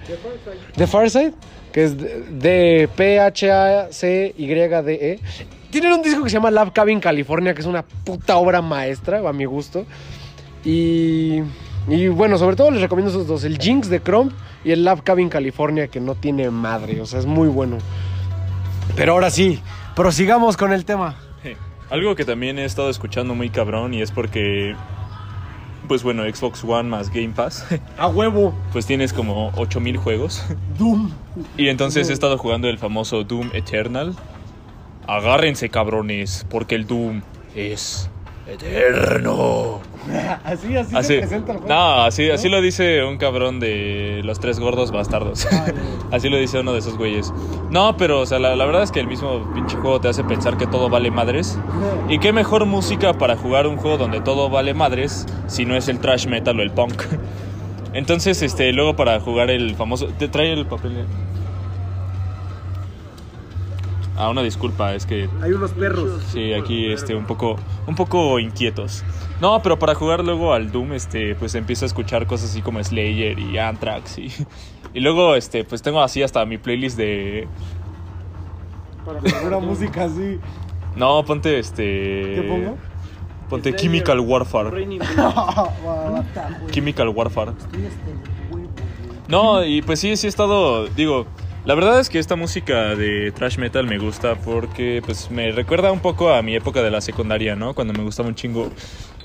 [0.77, 1.33] The Far Side,
[1.73, 4.33] que es de P-H-A-C-Y-D-E.
[5.12, 5.19] E.
[5.71, 9.27] Tienen un disco que se llama Lab Cabin California, que es una puta obra maestra,
[9.27, 9.87] a mi gusto.
[10.62, 11.40] Y,
[11.88, 14.33] y bueno, sobre todo les recomiendo esos dos: el Jinx de Chrome
[14.64, 17.79] y el Lab Cabin California, que no tiene madre, o sea, es muy bueno.
[18.94, 19.61] Pero ahora sí,
[19.94, 21.16] prosigamos con el tema.
[21.88, 24.75] Algo que también he estado escuchando muy cabrón y es porque,
[25.87, 27.64] pues bueno, Xbox One más Game Pass,
[27.99, 30.44] A huevo, pues tienes como 8000 juegos.
[30.79, 31.12] Doom.
[31.57, 34.16] Y entonces he estado jugando el famoso Doom Eternal.
[35.07, 37.22] Agárrense cabrones, porque el Doom
[37.55, 38.11] es
[38.46, 39.80] eterno.
[40.44, 41.74] Así, así, Así, se presenta el juego.
[41.74, 45.46] no, así, así lo dice un cabrón de los tres gordos bastardos.
[46.12, 47.32] así lo dice uno de esos güeyes.
[47.70, 50.22] No, pero, o sea, la, la verdad es que el mismo pinche juego te hace
[50.24, 51.59] pensar que todo vale madres.
[52.09, 55.88] Y qué mejor música para jugar un juego donde todo vale madres si no es
[55.88, 57.02] el trash metal o el punk.
[57.94, 60.06] Entonces, este, luego para jugar el famoso.
[60.18, 61.04] Te trae el papel.
[64.16, 66.22] Ah, una disculpa, es que Hay unos perros.
[66.33, 69.05] Sí, aquí este un poco un poco inquietos.
[69.40, 72.83] No, pero para jugar luego al Doom este pues empiezo a escuchar cosas así como
[72.83, 74.33] Slayer y Anthrax y
[74.94, 77.46] y luego este pues tengo así hasta mi playlist de
[79.05, 80.38] Para poner una música así.
[80.96, 82.79] No, ponte este ¿Qué pongo?
[83.48, 84.88] Ponte Chemical Warfare.
[86.70, 87.52] Chemical Warfare.
[89.29, 91.26] No, y pues sí, sí he estado, digo,
[91.66, 95.90] la verdad es que esta música de thrash metal me gusta porque pues me recuerda
[95.90, 97.74] un poco a mi época de la secundaria, ¿no?
[97.74, 98.70] Cuando me gustaba un chingo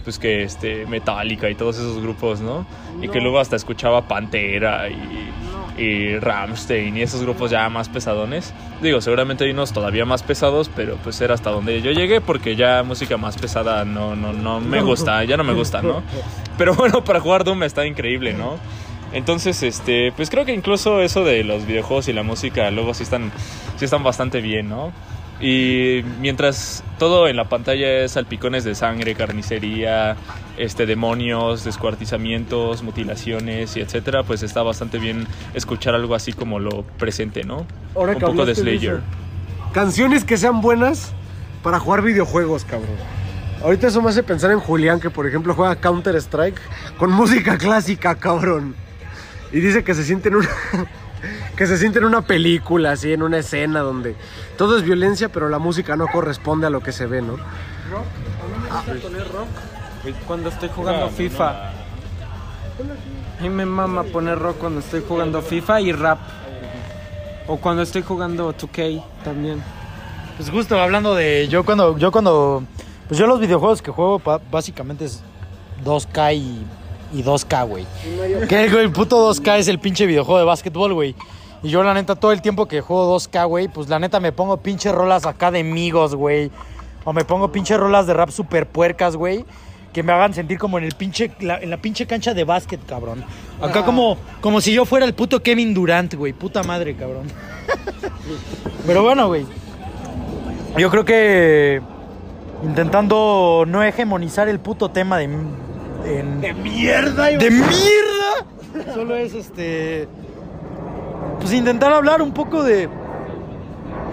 [0.04, 2.66] pues que este Metallica y todos esos grupos, ¿no?
[3.00, 5.30] Y que luego hasta escuchaba Pantera y,
[5.78, 8.56] y Ramstein y esos grupos ya más pesadones.
[8.82, 12.56] Digo, seguramente hay unos todavía más pesados, pero pues era hasta donde yo llegué porque
[12.56, 16.02] ya música más pesada no no no me gusta, ya no me gusta, ¿no?
[16.58, 18.60] Pero bueno, para jugar Doom está increíble, ¿no?
[19.14, 23.04] Entonces, este, pues creo que incluso eso de los videojuegos y la música luego sí
[23.04, 23.32] están,
[23.78, 24.92] sí están bastante bien, ¿no?
[25.42, 30.16] Y mientras todo en la pantalla es salpicones de sangre, carnicería,
[30.58, 36.84] este demonios, descuartizamientos, mutilaciones y etcétera, pues está bastante bien escuchar algo así como lo
[36.84, 37.66] presente, ¿no?
[37.96, 38.94] Ahora Un que poco de Slayer.
[38.94, 39.04] eso.
[39.74, 41.12] Canciones que sean buenas
[41.64, 42.96] para jugar videojuegos, cabrón.
[43.64, 46.60] Ahorita eso me hace pensar en Julián, que por ejemplo juega Counter Strike
[46.98, 48.76] con música clásica, cabrón.
[49.52, 50.50] Y dice que se siente en una.
[51.56, 54.16] que se siente en una película, así, en una escena donde
[54.58, 57.38] todo es violencia, pero la música no corresponde a lo que se ve, ¿no?
[60.26, 61.70] Cuando estoy jugando FIFA.
[63.40, 66.20] A mí me mama poner rock cuando estoy jugando FIFA y rap.
[67.48, 69.62] O cuando estoy jugando 2K también.
[70.38, 72.64] Pues justo hablando de yo cuando yo cuando
[73.08, 75.22] pues yo los videojuegos que juego básicamente es
[75.84, 76.66] 2K y,
[77.14, 77.86] y 2K, güey.
[78.48, 81.16] Que güey, el puto 2K es el pinche videojuego de básquetbol, güey.
[81.64, 84.32] Y yo la neta todo el tiempo que juego 2K, güey, pues la neta me
[84.32, 86.50] pongo pinche rolas acá de amigos, güey.
[87.04, 89.46] O me pongo pinche rolas de rap super puercas, güey.
[89.94, 92.80] Que me hagan sentir como en el pinche, la- en la pinche cancha de básquet,
[92.86, 93.24] cabrón.
[93.62, 96.32] Acá como, como si yo fuera el puto Kevin Durant, güey.
[96.32, 97.24] Puta madre, cabrón.
[98.88, 99.46] Pero bueno, güey.
[100.78, 101.82] Yo creo que
[102.64, 105.28] intentando no hegemonizar el puto tema de
[106.04, 108.94] de mierda, de mierda.
[108.94, 110.08] Solo es este
[111.40, 112.88] pues intentar hablar un poco de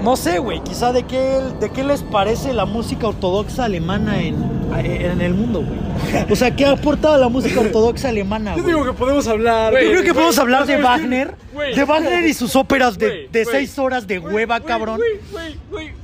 [0.03, 4.37] no sé, güey, quizá de qué de qué les parece la música ortodoxa alemana en,
[4.77, 6.24] en el mundo, güey.
[6.31, 8.74] O sea, ¿qué ha aportado la música ortodoxa alemana, Yo güey?
[8.74, 9.72] digo que podemos hablar.
[9.72, 11.35] Yo Güey, creo que podemos hablar de Wagner,
[11.74, 14.98] de Wagner y sus óperas de, de seis horas de hueva, cabrón.
[14.98, 15.98] Güey, güey, güey.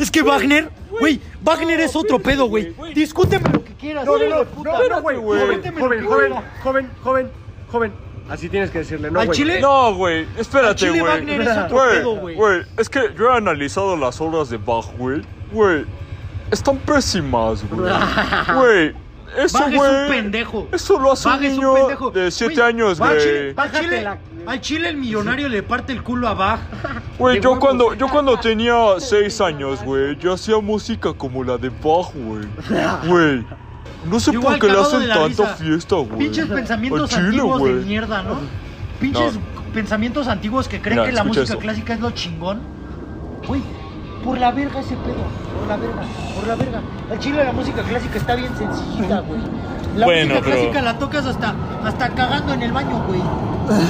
[0.00, 2.70] Es que Wagner, güey, Wagner es otro pedo, güey.
[2.70, 2.94] güey.
[2.94, 4.04] Discúteme lo que quieras.
[4.06, 5.40] No, no, no, no, no, güey, güey.
[5.40, 7.30] joven, joven, que joven, joven, joven,
[7.70, 7.92] joven.
[8.28, 9.36] Así tienes que decirle, no, Al güey.
[9.36, 11.02] chile, No, güey, espérate, Chile güey.
[11.12, 12.36] Wagner es otro pedo, güey.
[12.36, 15.22] Güey, es que yo he analizado las obras de Bach, güey.
[15.52, 15.84] Güey,
[16.50, 17.90] están pésimas, güey.
[18.54, 18.94] Güey,
[19.36, 19.90] eso, Bach es güey.
[20.02, 20.68] un pendejo.
[20.72, 22.10] Eso lo hace Bach un es un niño pendejo.
[22.12, 23.10] de 7 Güey, años, güey.
[23.56, 24.08] Al Chile,
[24.46, 26.60] al Chile el millonario le parte el culo a Bach.
[27.18, 31.68] Güey, yo cuando, yo cuando tenía 6 años, güey, yo hacía música como la de
[31.68, 32.46] Bach, güey.
[33.06, 33.46] Güey.
[34.06, 35.56] No sé por qué le cagado de hacen la tanta risa.
[35.56, 36.18] fiesta, güey.
[36.18, 37.74] Pinches pensamientos Al chile, antiguos güey.
[37.74, 38.38] de mierda, ¿no?
[38.98, 39.38] Pinches
[39.74, 42.60] pensamientos antiguos que creen Mira, que la escucha música clásica es lo chingón.
[43.46, 43.62] Güey,
[44.24, 45.24] por la verga ese pedo.
[45.58, 46.02] Por la verga,
[46.34, 46.80] por la verga.
[47.10, 49.40] Al chile la música clásica está bien sencillita, güey.
[49.96, 51.54] La Bueno, música pero- clásica la tocas hasta,
[51.84, 53.20] hasta cagando en el baño, güey.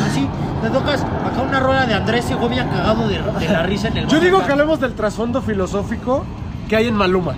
[0.09, 0.27] Así,
[0.63, 4.07] te tocas acá una rola de Andrés Segovia cagado de, de la risa en el
[4.07, 4.17] baño.
[4.19, 6.25] Yo digo que hablemos del trasfondo filosófico
[6.69, 7.35] que hay en Maluma.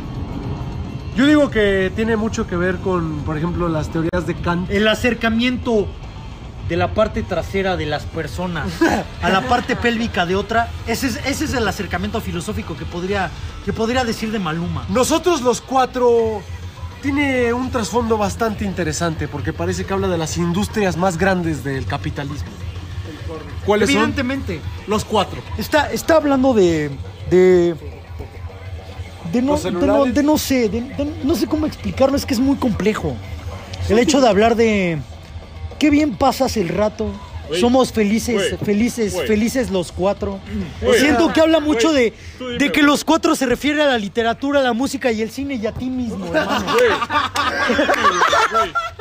[1.17, 4.71] Yo digo que tiene mucho que ver con, por ejemplo, las teorías de Kant.
[4.71, 5.87] El acercamiento
[6.73, 8.67] de la parte trasera de las personas
[9.21, 13.31] a la parte pélvica de otra, ese es, ese es el acercamiento filosófico que podría,
[13.67, 14.87] que podría decir de Maluma.
[14.89, 16.41] Nosotros los cuatro
[17.03, 21.85] tiene un trasfondo bastante interesante porque parece que habla de las industrias más grandes del
[21.85, 22.49] capitalismo.
[23.67, 23.99] ¿Cuáles son?
[23.99, 24.61] Evidentemente.
[24.87, 25.43] Los cuatro.
[25.59, 26.91] Está, está hablando de.
[27.29, 27.75] de.
[29.31, 32.25] de no, ¿Los de no, de no sé, de- de- no sé cómo explicarlo, es
[32.25, 33.15] que es muy complejo.
[33.91, 35.03] El hecho de hablar de.
[35.83, 37.11] Qué bien pasas el rato.
[37.59, 40.38] Somos felices, felices, felices los cuatro.
[40.97, 43.99] Siento que habla mucho de, tú dime, de que los cuatro se refiere a la
[43.99, 46.77] literatura, a la música y el cine y a ti mismo, hermano.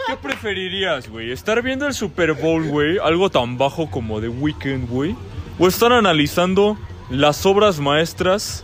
[0.08, 1.32] ¿qué preferirías, güey?
[1.32, 2.98] ¿Estar viendo el Super Bowl, güey?
[2.98, 5.16] Algo tan bajo como The Weeknd, güey.
[5.60, 6.80] ¿O estar analizando
[7.12, 8.64] las obras maestras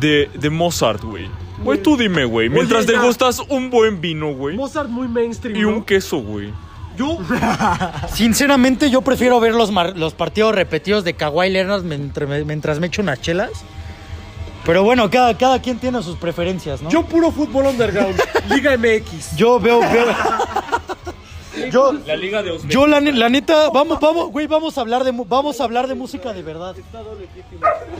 [0.00, 1.28] de, de Mozart, güey?
[1.62, 2.48] Güey, tú dime, güey.
[2.48, 4.56] Mientras te gustas un buen vino, güey.
[4.56, 5.56] Mozart muy mainstream.
[5.58, 5.68] Y ¿no?
[5.68, 6.54] un queso, güey.
[7.00, 7.18] Yo,
[8.12, 12.78] sinceramente, yo prefiero ver los, mar- los partidos repetidos de Kawhi Leonard mientras me, mientras
[12.78, 13.50] me echo unas chelas.
[14.66, 16.90] Pero bueno, cada, cada quien tiene sus preferencias, ¿no?
[16.90, 18.20] Yo puro fútbol underground.
[18.50, 19.34] Liga MX.
[19.36, 20.04] Yo veo, veo.
[21.70, 25.02] Yo, La Liga de yo la, ne- la neta, vamos, vamos, güey, vamos a hablar
[25.02, 26.74] de, mu- vamos a hablar de música de verdad.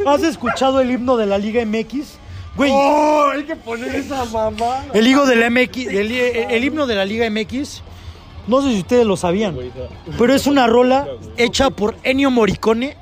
[0.06, 2.18] ¿Has escuchado el himno de la Liga MX?
[2.56, 3.30] Güey, ¡Oh!
[3.32, 4.84] Hay que poner esa mamá.
[4.92, 7.82] el de la MX, el, el himno de la Liga MX,
[8.50, 9.56] no sé si ustedes lo sabían,
[10.18, 12.96] pero es una rola hecha por Ennio Morricone,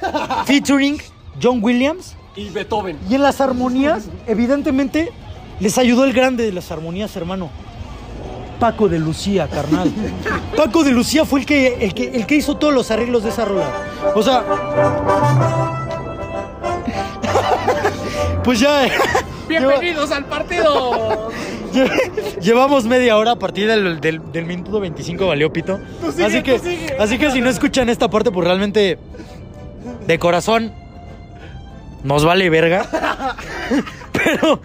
[0.44, 1.00] featuring
[1.42, 2.16] John Williams.
[2.36, 2.98] Y Beethoven.
[3.08, 5.10] Y en las armonías, evidentemente,
[5.58, 7.48] les ayudó el grande de las armonías, hermano.
[8.60, 9.90] Paco de Lucía, carnal.
[10.56, 13.30] Paco de Lucía fue el que, el que, el que hizo todos los arreglos de
[13.30, 13.72] esa rola.
[14.14, 14.44] O sea.
[18.42, 18.88] Pues ya.
[19.46, 21.28] Bienvenidos al partido.
[22.16, 25.80] Lle- Llevamos media hora a partir del, del, del minuto 25 valió pito.
[26.24, 28.98] así que, así que si no escuchan esta parte, pues realmente
[30.06, 30.72] de corazón
[32.04, 32.86] nos vale verga.
[34.12, 34.60] pero,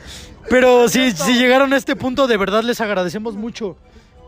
[0.49, 3.77] pero si, si llegaron a este punto, de verdad les agradecemos mucho.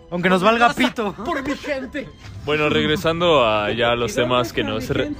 [0.10, 1.14] Aunque nos valga pito.
[1.26, 2.08] Por mi gente.
[2.46, 5.12] Bueno, regresando a ya los temas que nos re-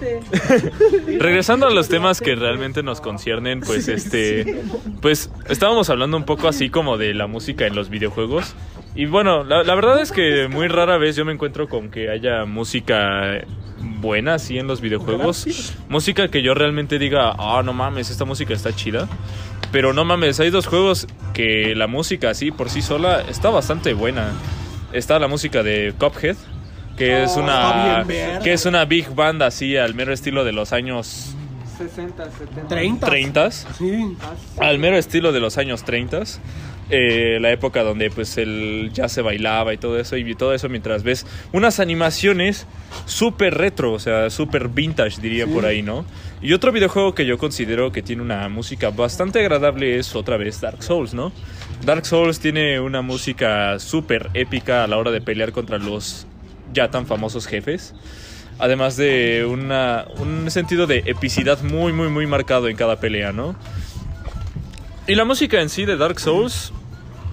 [1.20, 4.64] regresando a los temas que realmente nos conciernen, pues este
[5.02, 8.56] pues estábamos hablando un poco así como de la música en los videojuegos.
[8.96, 12.10] Y bueno, la, la verdad es que muy rara vez yo me encuentro con que
[12.10, 13.44] haya música
[14.00, 15.74] buena así en los videojuegos.
[15.90, 19.08] Música que yo realmente diga, ah, no mames, esta música está chida.
[19.72, 23.94] Pero no mames, hay dos juegos que la música así por sí sola está bastante
[23.94, 24.32] buena.
[24.94, 26.36] Está la música de Cuphead,
[26.98, 28.06] que es una
[28.44, 31.34] que es una big band así al mero estilo de los años
[31.78, 32.68] 60, 70.
[32.68, 33.06] 30.
[33.06, 34.18] 30 Sí.
[34.60, 36.24] al mero estilo de los años 30
[36.90, 40.70] eh, la época donde pues el ya se bailaba y todo eso y todo eso
[40.70, 42.66] mientras ves unas animaciones
[43.06, 46.06] súper retro o sea súper vintage diría por ahí no
[46.42, 50.62] y otro videojuego que yo considero que tiene una música bastante agradable es otra vez
[50.62, 51.32] Dark Souls no
[51.86, 56.26] Dark Souls tiene una música súper épica a la hora de pelear contra los
[56.74, 57.94] ya tan famosos jefes.
[58.60, 63.56] Además de una, un sentido de epicidad muy, muy, muy marcado en cada pelea, ¿no?
[65.06, 66.74] Y la música en sí de Dark Souls,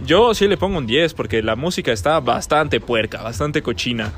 [0.07, 4.12] yo sí le pongo un 10 porque la música está bastante puerca, bastante cochina.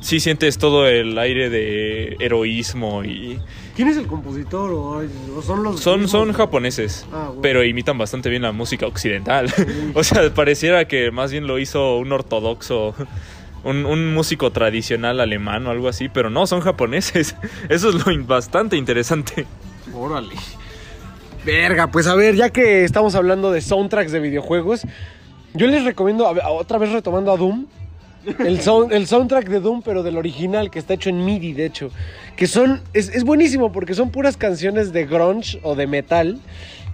[0.00, 3.38] Sí sientes todo el aire de heroísmo y
[3.74, 4.70] ¿Quién es el compositor?
[4.70, 5.02] ¿O,
[5.38, 6.10] o son los son, mismos?
[6.10, 7.40] son japoneses, Ah, bueno.
[7.40, 9.50] pero imitan bastante bien la música occidental.
[9.94, 12.94] o sea, pareciera que más bien lo hizo un ortodoxo,
[13.64, 17.34] un, un músico tradicional alemán o algo así, pero no, son japoneses.
[17.70, 19.46] Eso es lo in- bastante interesante.
[19.94, 20.34] Órale.
[21.44, 24.82] Verga, pues a ver, ya que estamos hablando de soundtracks de videojuegos,
[25.52, 27.66] yo les recomiendo, otra vez retomando a Doom,
[28.38, 31.66] el, sound- el soundtrack de Doom, pero del original, que está hecho en MIDI, de
[31.66, 31.90] hecho,
[32.36, 36.40] que son, es, es buenísimo porque son puras canciones de grunge o de metal,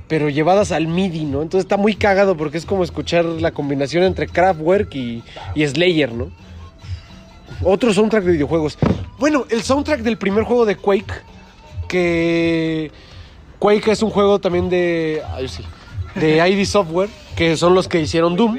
[0.09, 1.43] pero llevadas al MIDI, ¿no?
[1.43, 5.23] Entonces está muy cagado porque es como escuchar la combinación entre Kraftwerk y,
[5.55, 6.33] y Slayer, ¿no?
[7.63, 8.77] Otro soundtrack de videojuegos.
[9.21, 11.13] Bueno, el soundtrack del primer juego de Quake,
[11.87, 12.91] que
[13.61, 15.23] Quake es un juego también de.
[15.33, 15.63] ay, sí,
[16.17, 18.59] de ID Software, que son los que hicieron Doom.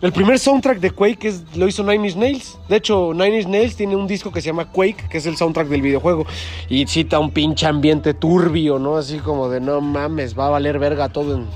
[0.00, 2.58] El primer soundtrack de Quake es, lo hizo Nine Inch Nails.
[2.70, 5.36] De hecho, Nine Inch Nails tiene un disco que se llama Quake, que es el
[5.36, 6.24] soundtrack del videojuego.
[6.70, 8.96] Y cita un pinche ambiente turbio, ¿no?
[8.96, 11.46] Así como de no mames, va a valer verga todo en.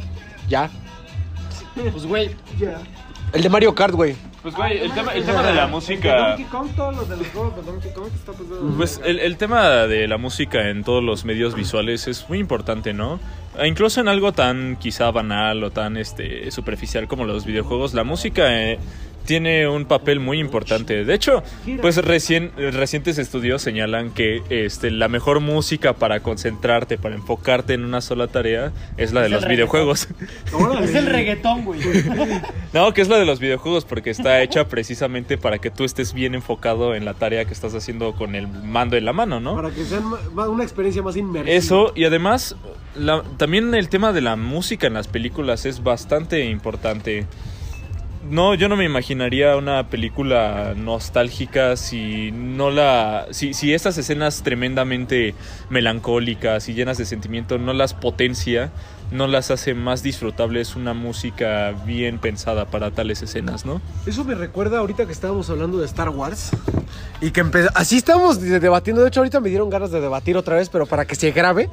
[0.47, 0.69] Ya.
[1.75, 2.31] Pues, güey,
[3.33, 4.15] El de Mario Kart, güey.
[4.45, 6.29] Pues güey, el tema, el tema de la música...
[6.29, 8.75] Donkey Kong, todos los de los juegos de Donkey Kong está pesado.
[8.77, 12.93] Pues el, el tema de la música en todos los medios visuales es muy importante,
[12.93, 13.21] ¿no?
[13.57, 18.05] E incluso en algo tan quizá banal o tan este superficial como los videojuegos, la
[18.05, 18.79] música eh,
[19.25, 21.05] tiene un papel muy importante.
[21.05, 21.43] De hecho,
[21.81, 27.85] pues recién, recientes estudios señalan que este, la mejor música para concentrarte, para enfocarte en
[27.85, 30.09] una sola tarea, es la de los videojuegos.
[30.83, 31.81] es el reggaetón, güey.
[32.73, 36.13] No, que es la de los videojuegos porque está hecha precisamente para que tú estés
[36.13, 39.55] bien enfocado en la tarea que estás haciendo con el mando en la mano, ¿no?
[39.55, 41.55] Para que sea una experiencia más inmersiva.
[41.57, 42.57] Eso, y además,
[42.97, 47.27] la- también el tema de la música en las películas es bastante importante.
[48.31, 53.27] No, yo no me imaginaría una película nostálgica si no la.
[53.31, 55.35] Si, si estas escenas tremendamente
[55.69, 58.71] melancólicas y llenas de sentimiento no las potencia,
[59.11, 63.83] no las hace más disfrutables una música bien pensada para tales escenas, ¿no?
[64.07, 66.51] Eso me recuerda ahorita que estábamos hablando de Star Wars.
[67.21, 67.69] Y que empezó.
[67.75, 69.03] Así estábamos de- debatiendo.
[69.03, 71.69] De hecho, ahorita me dieron ganas de debatir otra vez, pero para que se grabe.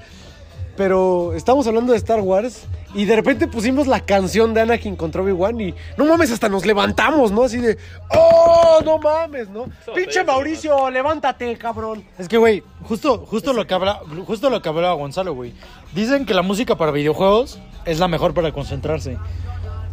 [0.81, 2.63] Pero estábamos hablando de Star Wars.
[2.95, 5.61] Y de repente pusimos la canción de Anakin contra Obi-Wan.
[5.61, 7.43] Y no mames, hasta nos levantamos, ¿no?
[7.43, 7.77] Así de.
[8.09, 8.79] ¡Oh!
[8.83, 9.67] No mames, ¿no?
[9.93, 12.03] Pinche Mauricio, levántate, cabrón.
[12.17, 15.53] Es que, güey, justo, justo, lo que habla, justo lo que hablaba Gonzalo, güey.
[15.93, 19.19] Dicen que la música para videojuegos es la mejor para concentrarse.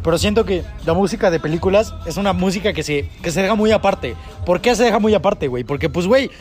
[0.03, 3.53] Pero siento que la música de películas es una música que se, que se deja
[3.53, 4.15] muy aparte.
[4.43, 5.63] ¿Por qué se deja muy aparte, güey?
[5.63, 6.31] Porque, pues, güey,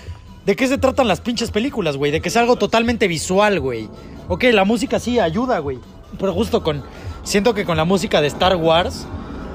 [0.46, 2.10] ¿de qué se tratan las pinches películas, güey?
[2.12, 3.88] De que es algo totalmente visual, güey.
[4.28, 5.78] Ok, la música sí ayuda, güey.
[6.18, 6.82] Pero justo con...
[7.22, 9.06] Siento que con la música de Star Wars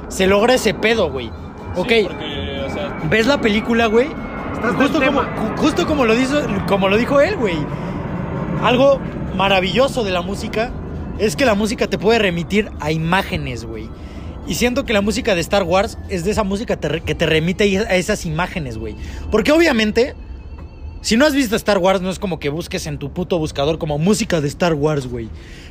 [0.09, 1.31] se logra ese pedo, güey.
[1.75, 4.07] Ok, Sí, porque, o sea, ves la película, güey.
[4.77, 6.37] Justo como, ju- justo como lo dijo,
[6.67, 7.55] como lo dijo él, güey.
[8.61, 8.99] Algo
[9.35, 10.71] maravilloso de la música
[11.19, 13.89] es que la música te puede remitir a imágenes, güey.
[14.47, 17.25] Y siento que la música de Star Wars es de esa música te que te
[17.25, 18.95] remite a esas imágenes, güey.
[19.31, 20.15] Porque obviamente,
[21.03, 23.77] si no has visto Star Wars, no es como que busques en tu puto buscador
[23.77, 25.29] como música de Star Wars, güey.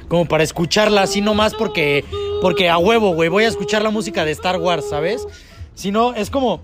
[0.08, 2.04] Como para escucharla así nomás porque,
[2.42, 5.26] porque a huevo, güey, voy a escuchar la música de Star Wars, ¿sabes?
[5.74, 6.60] Sino es como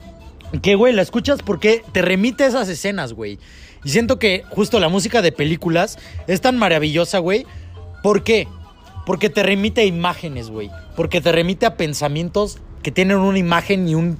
[0.62, 3.38] que, güey, la escuchas porque te remite a esas escenas, güey.
[3.84, 7.46] Y siento que justo la música de películas es tan maravillosa, güey.
[8.02, 8.48] ¿Por qué?
[9.04, 10.70] Porque te remite a imágenes, güey.
[10.96, 14.18] Porque te remite a pensamientos que tienen una imagen y un.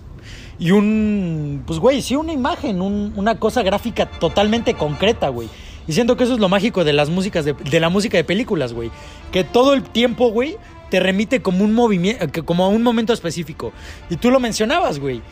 [0.59, 1.63] Y un.
[1.67, 5.49] Pues, güey, sí, una imagen, un- una cosa gráfica totalmente concreta, güey.
[5.87, 8.25] Y siento que eso es lo mágico de las músicas, de, de la música de
[8.25, 8.91] películas, güey.
[9.33, 10.57] Que todo el tiempo, güey,
[10.91, 13.73] te remite como un movimiento, como a un momento específico.
[14.11, 15.23] Y tú lo mencionabas, güey.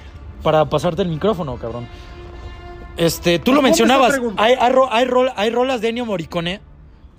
[0.43, 1.87] Para pasarte el micrófono, cabrón.
[2.97, 4.14] Este, tú lo mencionabas.
[4.37, 6.61] Hay, hay, hay rol- hay rolas de Ennio Morricone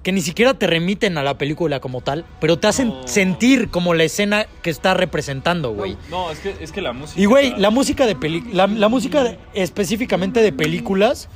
[0.06, 3.08] que ni siquiera te remiten a la película como tal, pero te hacen No.
[3.08, 5.98] sentir como la escena que está representando, güey.
[6.12, 7.20] No, es que, es que la música.
[7.20, 11.28] Y güey, la música de peli la, la música de- específicamente de películas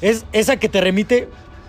[0.00, 1.28] es esa que te remite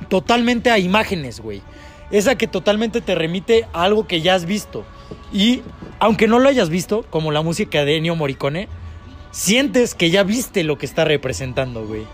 [0.09, 1.61] totalmente a imágenes, güey.
[2.09, 4.83] Esa que totalmente te remite a algo que ya has visto.
[5.31, 5.61] Y
[5.99, 8.67] aunque no lo hayas visto, como la música de Ennio Morricone,
[9.29, 12.07] sientes que ya viste lo que está representando, güey.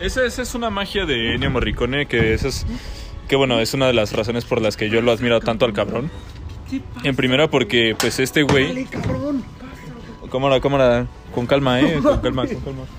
[0.00, 2.66] Esa, esa es una magia de Ennio Morricone que esa es
[3.28, 5.72] que bueno, es una de las razones por las que yo lo admiro tanto al
[5.72, 6.10] cabrón.
[7.04, 8.86] En primera porque pues este güey
[10.30, 12.82] Cámara, cámara, con calma, eh, con calma, con calma.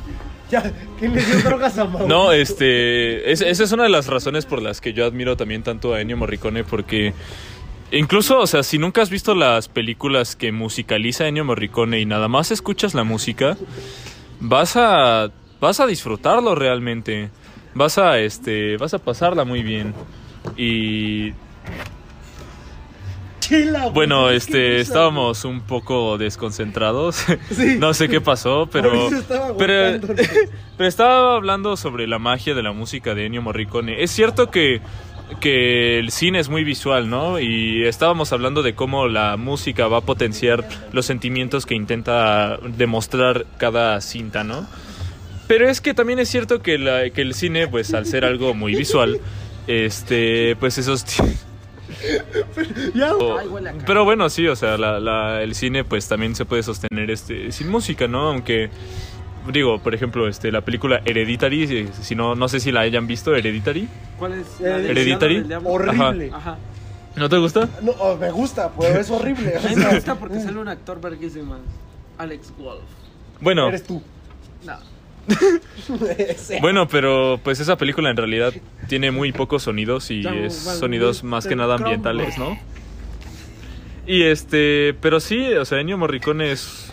[0.52, 0.64] Ya,
[0.98, 1.84] ¿quién le dio drogas a?
[1.84, 5.62] No, este, es- esa es una de las razones por las que yo admiro también
[5.62, 7.14] tanto a Ennio Morricone porque
[7.92, 12.28] incluso, o sea, si nunca has visto las películas que musicaliza Ennio Morricone y nada
[12.30, 13.58] más escuchas la música,
[14.40, 15.30] vas a
[15.62, 17.30] vas a disfrutarlo realmente.
[17.74, 19.94] Vas a este, vas a pasarla muy bien.
[20.58, 21.34] Y
[23.94, 27.26] bueno, este, estábamos un poco desconcentrados.
[27.50, 27.78] Sí.
[27.80, 30.00] no sé qué pasó, pero estaba pero,
[30.78, 34.04] pero estaba hablando sobre la magia de la música de Ennio Morricone.
[34.04, 34.82] Es cierto que
[35.40, 37.40] que el cine es muy visual, ¿no?
[37.40, 43.46] Y estábamos hablando de cómo la música va a potenciar los sentimientos que intenta demostrar
[43.58, 44.68] cada cinta, ¿no?
[45.50, 48.54] Pero es que también es cierto que, la- que el cine, pues al ser algo
[48.54, 49.20] muy visual,
[49.68, 51.04] este, pues esos...
[52.94, 53.38] Ya, O-
[53.86, 57.52] pero bueno, sí, o sea, la- la- el cine pues también se puede sostener este
[57.52, 58.30] sin música, ¿no?
[58.30, 58.70] Aunque
[59.52, 63.08] digo, por ejemplo, este la película Hereditary, si- si no no sé si la hayan
[63.08, 63.90] visto Hereditary.
[64.20, 64.62] ¿Cuál es?
[64.62, 65.44] Hereditary.
[65.66, 66.30] horrible.
[66.34, 66.58] Ajá.
[67.16, 67.68] ¿No te gusta?
[67.82, 69.56] No, oh, me gusta, pero es horrible.
[69.58, 71.58] o A mí me gusta porque sale un actor verguísima.
[72.20, 72.84] Alex Wolf.
[73.42, 74.02] Bueno, Eres tú.
[74.64, 74.78] No.
[76.62, 78.54] Bueno, pero pues esa película en realidad
[78.88, 82.58] tiene muy pocos sonidos y es sonidos más que nada ambientales, ¿no?
[84.08, 86.86] Y este, pero sí, o sea, Ennio Morricone es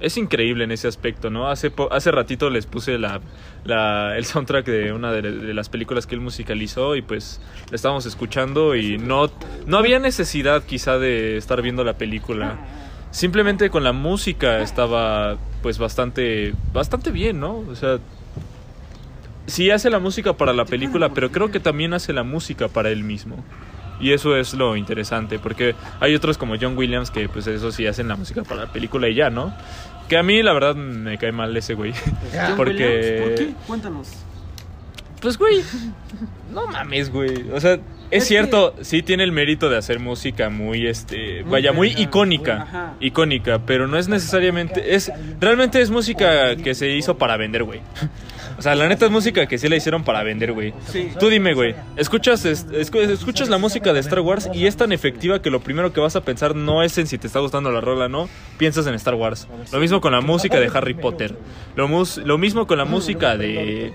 [0.00, 1.48] es increíble en ese aspecto, ¿no?
[1.48, 3.22] Hace po- hace ratito les puse la,
[3.64, 7.76] la- el soundtrack de una de, de las películas que él musicalizó y pues la
[7.76, 9.30] estábamos escuchando y no
[9.66, 12.58] no había necesidad quizá de estar viendo la película.
[13.14, 17.58] Simplemente con la música estaba pues bastante bastante bien, ¿no?
[17.58, 17.98] O sea,
[19.46, 22.90] sí hace la música para la película, pero creo que también hace la música para
[22.90, 23.36] él mismo.
[24.00, 27.86] Y eso es lo interesante, porque hay otros como John Williams que pues eso sí
[27.86, 29.54] hacen la música para la película y ya, ¿no?
[30.08, 31.94] Que a mí la verdad me cae mal ese güey.
[32.56, 33.54] Porque- ¿Por qué?
[33.68, 34.08] Cuéntanos.
[35.20, 35.62] Pues güey,
[36.52, 37.48] no mames, güey.
[37.52, 37.78] O sea,
[38.16, 42.62] es, cierto, sí tiene el mérito de hacer música muy este, Muy vaya, muy icónica,
[42.62, 42.94] ajá.
[43.00, 45.10] icónica, pero no es necesariamente es
[45.40, 47.80] realmente es música que se hizo para vender, güey.
[48.56, 50.72] O sea, la neta es música que sí la hicieron para vender, güey.
[50.86, 51.08] Sí.
[51.18, 54.92] Tú dime, güey, escuchas, es- escu- escuchas la música de Star Wars y es tan
[54.92, 57.72] efectiva que lo primero que vas a pensar no es en si te está gustando
[57.72, 58.28] la rola, ¿no?
[58.56, 59.48] Piensas en Star Wars.
[59.72, 61.34] Lo mismo con la música de Harry Potter.
[61.74, 63.92] Lo mismo con la música de...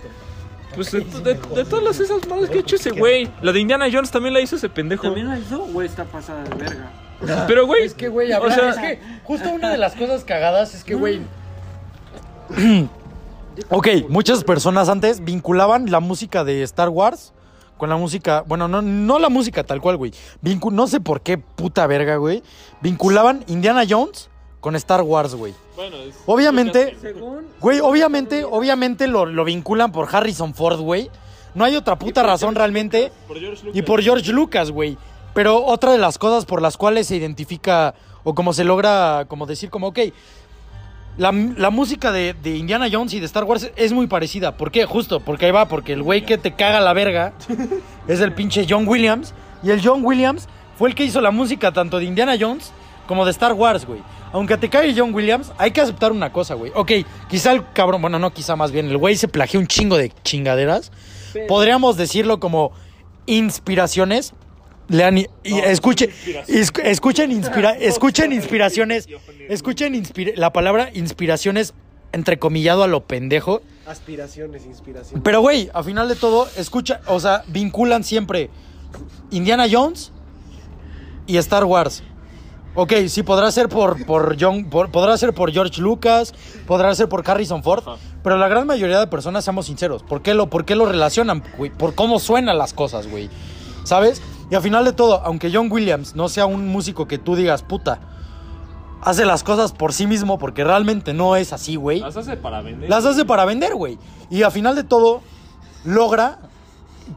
[0.80, 3.30] Pues de, de- de todas esas madres que ha hecho ese güey.
[3.41, 5.03] La de Indiana Jones también la hizo ese pendejo.
[5.03, 6.89] ¿También la hizo o está pasada de verga?
[7.47, 7.84] Pero, güey...
[7.84, 10.95] Es que, güey, o sea, es que justo una de las cosas cagadas es que,
[10.95, 11.19] güey.
[13.69, 17.34] ok, muchas personas antes vinculaban la música de Star Wars
[17.77, 18.43] con la música.
[18.47, 20.13] Bueno, no, no la música tal cual, güey.
[20.41, 22.41] Vincu- no sé por qué puta verga, güey.
[22.82, 24.28] Vinculaban Indiana Jones
[24.60, 25.53] con Star Wars, güey.
[25.76, 26.97] bueno, es- Obviamente,
[27.62, 31.10] güey, obviamente, obviamente lo, lo vinculan por Harrison Ford, güey.
[31.55, 33.12] No hay otra puta razón realmente.
[33.28, 33.80] Por George Lucas.
[33.80, 34.97] Y por George Lucas, güey.
[35.34, 37.93] Pero otra de las cosas por las cuales se identifica
[38.24, 39.99] o como se logra, como decir, como, ok,
[41.18, 44.55] la, la música de, de Indiana Jones y de Star Wars es muy parecida.
[44.57, 44.86] ¿Por qué?
[44.86, 47.34] Justo, porque ahí va, porque el güey que te caga la verga
[48.07, 49.34] es el pinche John Williams.
[49.64, 50.47] Y el John Williams
[50.78, 52.72] fue el que hizo la música tanto de Indiana Jones
[53.07, 54.01] como de Star Wars, güey.
[54.32, 56.71] Aunque te cague John Williams, hay que aceptar una cosa, güey.
[56.75, 56.91] Ok,
[57.30, 60.11] quizá el cabrón, bueno, no quizá más bien, el güey se plagió un chingo de
[60.23, 60.91] chingaderas.
[61.47, 62.71] Podríamos decirlo como
[63.25, 64.34] inspiraciones.
[64.88, 66.09] Lean y, y escuche,
[66.47, 69.07] iscu- escuchen, inspira, escuchen inspiraciones,
[69.47, 71.75] escuchen inspira- la palabra inspiraciones
[72.11, 73.61] entrecomillado a lo pendejo.
[73.86, 75.21] Aspiraciones, inspiraciones.
[75.23, 78.49] Pero, güey, a final de todo, escucha, o sea, vinculan siempre
[79.30, 80.11] Indiana Jones
[81.27, 82.01] y Star Wars.
[82.76, 86.34] Ok, sí, podrá ser por, por John, por- podrá ser por George Lucas,
[86.67, 87.84] podrá ser por Harrison Ford,
[88.24, 91.43] pero la gran mayoría de personas, seamos sinceros, ¿por qué lo, por qué lo relacionan,
[91.57, 91.72] güey?
[91.72, 93.30] Por cómo suenan las cosas, güey.
[93.84, 94.22] ¿Sabes?
[94.51, 97.63] Y a final de todo, aunque John Williams no sea un músico que tú digas,
[97.63, 97.99] puta,
[99.01, 101.99] hace las cosas por sí mismo, porque realmente no es así, güey.
[102.01, 102.89] Las hace para vender.
[102.89, 103.97] Las hace para vender, güey.
[104.30, 105.22] Y a final de todo,
[105.86, 106.39] logra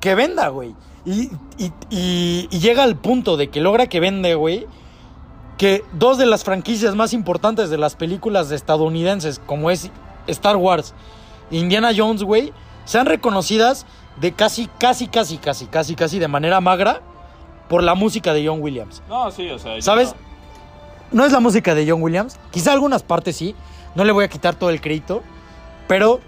[0.00, 0.74] que venda, güey.
[1.04, 4.66] Y, y- y- y llega al punto de que logra que vende, güey.
[5.62, 9.92] Que dos de las franquicias más importantes de las películas estadounidenses, como es
[10.26, 10.92] Star Wars
[11.52, 12.52] e Indiana Jones, güey,
[12.84, 13.86] sean reconocidas
[14.20, 17.00] de casi, casi, casi, casi, casi, casi de manera magra
[17.68, 19.04] por la música de John Williams.
[19.08, 19.80] No, sí, o sea.
[19.80, 20.16] ¿Sabes?
[21.12, 21.20] no.
[21.20, 22.40] No es la música de John Williams.
[22.50, 23.54] Quizá algunas partes sí.
[23.94, 25.22] No le voy a quitar todo el crédito.
[25.86, 26.18] Pero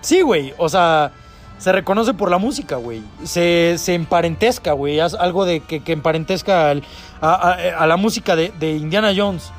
[0.00, 0.52] sí, güey.
[0.58, 1.12] O sea,
[1.58, 3.02] se reconoce por la música, güey.
[3.24, 5.00] Se, se emparentesca, güey.
[5.00, 6.82] Haz algo de que, que emparentesca al-
[7.20, 9.50] a, a- a la música de, de Indiana Jones.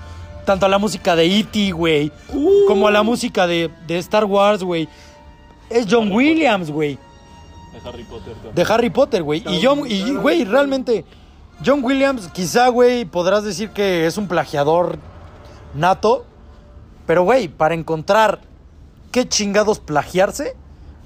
[0.45, 2.11] Tanto a la música de E.T., güey.
[2.67, 4.87] Como a la música de, de Star Wars, güey.
[5.69, 6.99] Es John Harry Williams, güey
[7.73, 8.33] De Harry Potter.
[8.33, 8.53] también.
[8.55, 9.43] de Harry Potter, güey.
[9.47, 11.03] Y John, y güey, realmente,
[11.65, 14.99] John Williams, quizá, güey, podrás decir que es un plagiador
[15.73, 16.25] nato.
[17.07, 18.41] Pero, güey, para encontrar
[19.11, 20.55] qué chingados plagiarse,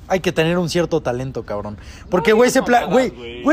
[0.09, 1.77] hay que tener un cierto talento, cabrón.
[2.09, 3.11] Porque, No güey, se pla- güey,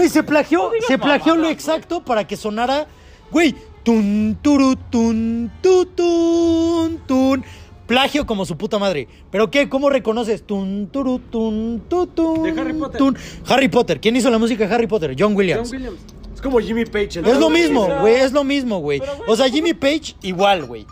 [0.09, 2.87] se plagió, No se plagió lo exacto para que sonara,
[3.31, 3.55] güey,
[3.85, 7.45] tun, turu, tun, tu, tun, tun.
[7.87, 9.07] Plagio como su puta madre.
[9.31, 9.69] ¿Pero qué?
[9.69, 10.43] ¿Cómo reconoces?
[10.45, 12.99] Tun, turu, tun, tu, tun, De Harry Potter.
[12.99, 13.17] tun.
[13.49, 14.01] Harry Potter.
[14.01, 15.15] ¿Quién hizo la música de Harry Potter?
[15.17, 15.69] John Williams.
[15.71, 16.01] John Williams.
[16.35, 17.21] Es como Jimmy Page.
[17.21, 17.51] el Es lo otro.
[17.51, 20.85] mismo, Pero- güey, es lo mismo, güey, O sea, Jimmy Page, igual, güey.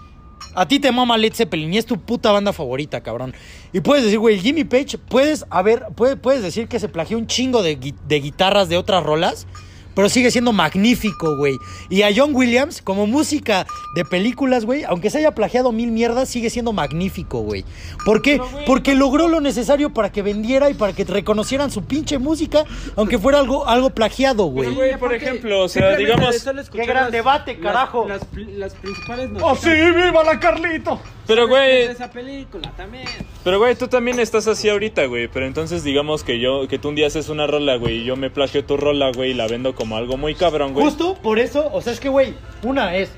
[0.54, 3.34] A ti te mama Led Zeppelin y es tu puta banda favorita, cabrón.
[3.72, 7.26] Y puedes decir, güey, Jimmy Page, puedes, haber, puede- puedes decir que se plagió un
[7.26, 7.74] chingo de
[8.20, 9.46] guitarras de otras rolas,
[9.94, 11.58] pero sigue siendo magnífico, güey.
[11.88, 16.28] Y a John Williams, como música de películas, güey, aunque se haya plagiado mil mierdas,
[16.28, 17.64] sigue siendo magnífico, güey.
[18.04, 18.32] ¿Por qué?
[18.38, 22.18] Pero, güey, Porque logró lo necesario para que vendiera y para que reconocieran su pinche
[22.18, 22.64] música,
[22.96, 24.68] aunque fuera algo, algo plagiado, güey.
[24.68, 26.34] Pero, güey, por ejemplo, o sea, digamos-
[26.72, 28.06] ¡Qué gran las- debate, carajo!
[28.08, 29.68] Las, principales ¡Oh, sí!
[29.70, 31.00] ¡Viva la Carlito!
[31.26, 33.06] Pero, güey, esa película también.
[33.42, 35.28] pero, güey, tú también estás así ahorita, güey.
[35.28, 38.16] Pero entonces, digamos que yo, que tú un día haces una rola, güey, y yo
[38.16, 40.84] me plagio tu rola, güey, y la vendo como algo muy cabrón, güey.
[40.86, 43.10] Justo por eso, o sea, es que, güey, una es.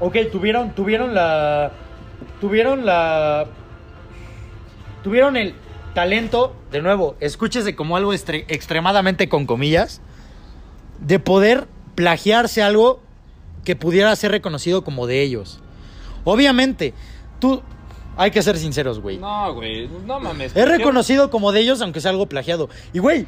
[0.00, 1.72] Ok, tuvieron, tuvieron la.
[2.40, 3.46] Tuvieron la.
[5.02, 5.54] Tuvieron el
[5.94, 10.00] talento, de nuevo, escúchese como algo estre- extremadamente con comillas,
[11.00, 13.00] de poder plagiarse algo
[13.64, 15.60] que pudiera ser reconocido como de ellos.
[16.24, 16.94] Obviamente,
[17.38, 17.62] tú.
[18.16, 19.16] Hay que ser sinceros, güey.
[19.16, 20.54] No, güey, no mames.
[20.54, 22.68] Es reconocido como de ellos, aunque sea algo plagiado.
[22.92, 23.24] Y, güey,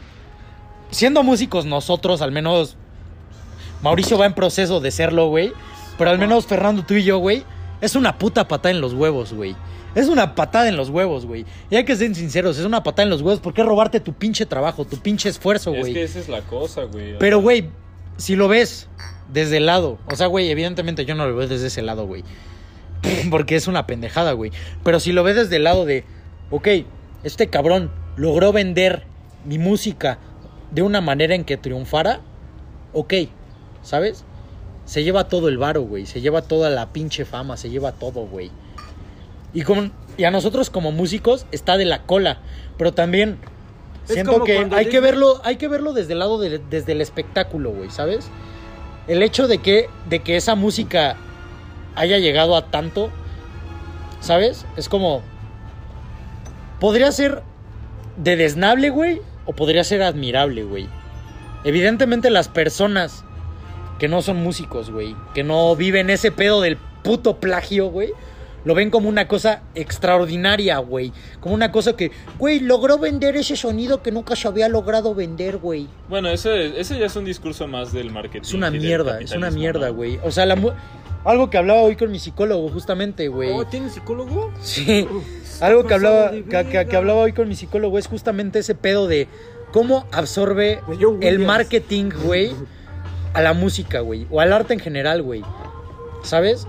[0.92, 2.76] siendo músicos nosotros, al menos
[3.82, 5.52] Mauricio va en proceso de serlo, güey.
[5.98, 7.44] Pero al menos Fernando, tú y yo, güey,
[7.80, 9.56] es una puta patada en los huevos, güey.
[9.94, 11.44] Es una patada en los huevos, güey.
[11.68, 13.40] Y hay que ser sinceros, es una patada en los huevos.
[13.40, 15.92] ¿Por qué robarte tu pinche trabajo, tu pinche esfuerzo, Es güey?
[15.92, 17.18] que esa es la cosa, güey.
[17.18, 17.68] Pero, güey,
[18.16, 18.88] si lo ves
[19.32, 22.24] desde el lado, o sea, güey, evidentemente yo no lo veo desde ese lado, güey.
[23.30, 24.50] Porque es una pendejada, güey.
[24.82, 26.04] Pero si lo ves desde el lado de,
[26.50, 26.68] ok,
[27.22, 29.04] este cabrón logró vender
[29.44, 30.18] mi música
[30.72, 32.20] de una manera en que triunfara,
[32.92, 33.14] ok,
[33.82, 34.24] ¿sabes?
[34.84, 36.06] Se lleva todo el varo, güey.
[36.06, 38.50] Se lleva toda la pinche fama, se lleva todo, güey.
[39.54, 42.38] Y, con, y a nosotros como músicos está de la cola.
[42.78, 43.38] Pero también
[44.08, 47.00] Es siento que hay que verlo, hay que verlo desde el lado de- desde el
[47.00, 48.28] espectáculo, güey, ¿sabes?
[49.06, 51.16] El hecho de que, de que esa música
[51.94, 53.10] haya llegado a tanto,
[54.20, 54.64] ¿sabes?
[54.76, 55.22] Es como.
[56.80, 57.42] Podría ser
[58.16, 60.88] de desnable, güey, o podría ser admirable, güey.
[61.64, 63.24] Evidentemente las personas
[63.98, 68.10] que no son músicos, güey, que no viven ese pedo del puto plagio, güey,
[68.64, 71.12] lo ven como una cosa extraordinaria, güey.
[71.40, 75.58] Como una cosa que, güey, logró vender ese sonido que nunca se había logrado vender,
[75.58, 75.88] güey.
[76.08, 78.42] Bueno, ese, ese ya es un discurso más del marketing.
[78.42, 80.18] Es una mierda, es una mierda, güey.
[80.22, 80.56] O sea, la
[81.24, 83.50] algo que hablaba hoy con mi psicólogo, justamente, güey.
[83.52, 84.52] Oh, ¿tienes psicólogo?
[84.60, 85.06] Sí.
[85.62, 89.28] Algo que hablaba, que, que- hablaba hoy con mi psicólogo es justamente ese pedo de
[89.72, 92.52] cómo absorbe John el marketing, güey,
[93.32, 95.42] a la música, güey, o al arte en general, güey.
[96.22, 96.66] ¿Sabes?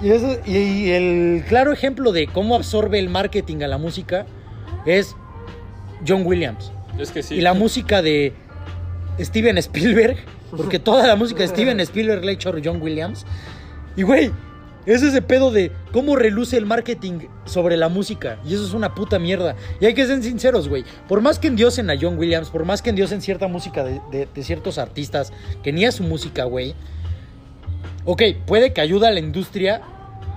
[0.00, 4.26] Y, eso- y- y el claro ejemplo de cómo absorbe el marketing a la música
[4.86, 5.14] es
[6.06, 6.72] John Williams.
[6.98, 7.34] Es que sí.
[7.36, 8.32] Y la música de
[9.20, 10.16] Steven Spielberg,
[10.56, 13.26] porque toda la música de Steven Spielberg la ha hecho John Williams.
[13.96, 14.30] Y güey,
[14.86, 18.38] Es ese pedo de cómo reluce el marketing sobre la música.
[18.46, 19.56] Y eso es una puta mierda.
[19.80, 20.84] Y hay que ser sinceros, güey.
[21.08, 24.78] Por más que endiosen a John Williams, por más que endiosen cierta música de, ciertos
[24.78, 25.32] artistas,
[25.64, 26.74] que ni es su música, güey.
[28.04, 29.82] Ok, puede que ayude a la industria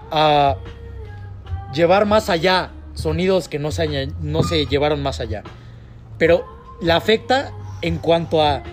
[0.10, 0.58] a
[1.72, 5.44] llevar más allá sonidos que no se, no se llevaron más allá.
[6.18, 6.44] Pero
[6.82, 7.52] la afecta
[7.84, 8.64] en cuanto a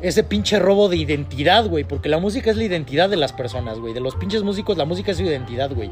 [0.00, 1.84] ese pinche robo de identidad, güey.
[1.84, 3.94] Porque la música es la identidad de las personas, güey.
[3.94, 5.90] De los pinches músicos, la música es su identidad, güey.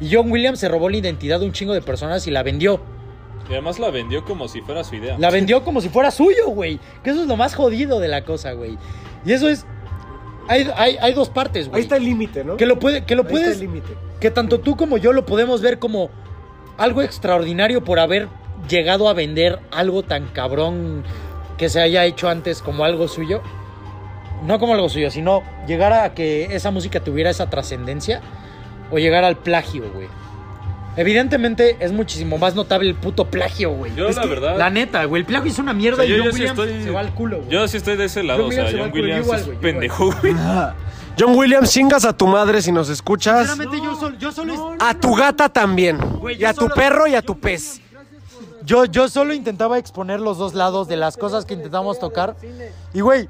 [0.00, 2.80] Y John Williams se robó la identidad de un chingo de personas y la vendió.
[3.48, 5.16] Y además la vendió como si fuera su idea.
[5.18, 6.80] La vendió como si fuera suyo, güey.
[7.02, 8.78] Que eso es lo más jodido de la cosa, güey.
[9.24, 9.66] Y eso es...
[10.48, 11.78] Hay, hay, hay dos partes, güey.
[11.78, 12.56] Ahí está el límite, ¿no?
[12.56, 13.54] Que lo, puede, que lo Ahí está puedes...
[13.54, 13.94] el límite.
[14.18, 16.10] que tanto tú como yo lo podemos ver como
[16.78, 18.28] algo extraordinario por haber
[18.68, 21.04] llegado a vender algo tan cabrón
[21.62, 23.40] que se haya hecho antes como algo suyo.
[24.44, 28.20] No como algo suyo, sino llegar a que esa música tuviera esa trascendencia
[28.90, 30.08] o llegar al plagio, güey.
[30.96, 33.94] Evidentemente es muchísimo más notable el puto plagio, güey.
[33.94, 35.20] Yo, Es la que, verdad- La neta, güey.
[35.20, 36.90] El plagio es una mierda O sea, yo- y John yo sí Williams estoy- se
[36.90, 37.48] va al culo, güey.
[37.50, 39.46] Yo sí estoy de ese lado, John o sea, Williams se John Williams igual, es
[39.46, 40.34] güey, pendejo, güey.
[41.18, 43.46] John Williams, chingas a tu madre si nos escuchas.
[43.46, 45.98] Sinceramente, yo solo, yo solo A tu gata también.
[46.18, 47.80] Güey, y a tu solo- perro y a tu pez.
[48.64, 52.36] Yo, yo solo intentaba exponer los dos lados de las cosas que intentamos tocar.
[52.94, 53.28] Y, güey,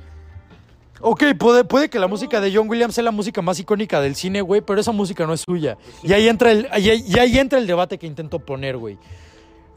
[1.00, 4.14] ok, puede, puede que la música de John Williams sea la música más icónica del
[4.14, 5.76] cine, güey, pero esa música no es suya.
[6.02, 8.98] Y ahí entra el, y ahí, y ahí entra el debate que intento poner, güey.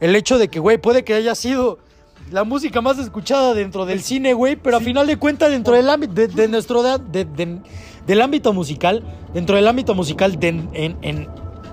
[0.00, 1.78] El hecho de que, güey, puede que haya sido
[2.30, 5.88] la música más escuchada dentro del cine, güey, pero a final de cuentas, dentro del
[5.88, 7.60] ámbito de, de nuestro de- de- de-
[8.06, 9.02] del ámbito musical,
[9.32, 10.68] dentro del ámbito musical en,
[11.02, 11.28] en-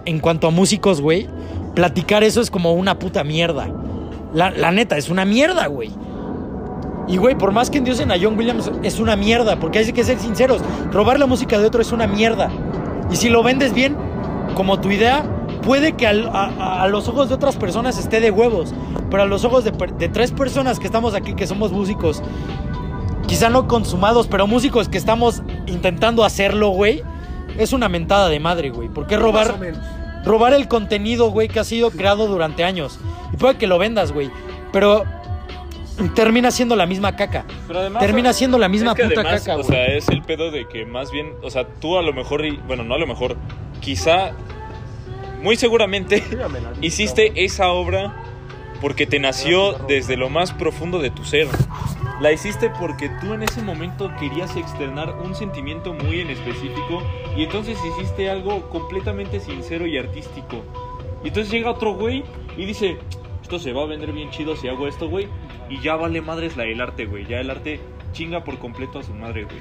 [0.06, 1.28] en cuanto a músicos, güey,
[1.74, 3.68] platicar eso es como una puta mierda.
[4.34, 5.92] La, la neta, es una mierda, güey.
[7.08, 10.04] Y, güey, por más que endiosen a John Williams, es una mierda, porque hay que
[10.04, 10.62] ser sinceros.
[10.92, 12.50] Robar la música de otro es una mierda.
[13.12, 13.96] Y si lo vendes bien,
[14.56, 15.24] como tu idea,
[15.64, 18.74] puede que al- a, los ojos de otras personas esté de huevos.
[19.12, 22.24] Pero a los ojos de, de tres personas que estamos aquí, que somos músicos,
[23.28, 27.04] quizá no consumados, pero músicos que estamos intentando hacerlo, güey,
[27.58, 28.88] es una mentada de madre, güey.
[28.90, 29.48] ¿Por qué robar?
[29.48, 29.80] Más o menos.
[30.24, 33.00] Robar el contenido, güey, que ha sido creado durante años.
[33.34, 34.30] Y puede que lo vendas, güey.
[34.72, 35.04] Pero
[36.16, 37.46] termina siendo la misma caca.
[37.68, 39.68] Pero además, Termina siendo la misma es que puta además, caca, O güey.
[39.70, 42.58] sea, es el pedo de que más bien, o sea, tú a lo mejor, y-
[42.68, 43.36] bueno, no a lo mejor,
[43.80, 44.32] quizá,
[45.42, 46.24] muy seguramente,
[46.82, 48.16] hiciste esa obra
[48.82, 51.48] porque te nació desde lo más profundo de tu ser.
[52.22, 57.02] La hiciste porque tú en ese momento querías externar un sentimiento muy en específico
[57.36, 60.64] y entonces hiciste algo completamente sincero y artístico.
[61.24, 62.24] Y entonces llega otro güey
[62.56, 62.98] y dice,
[63.42, 65.28] esto se va a vender bien chido si hago esto, güey.
[65.70, 67.26] Y ya vale madres la el arte, güey.
[67.26, 67.80] Ya el arte
[68.12, 69.58] chinga por completo a su madre, güey.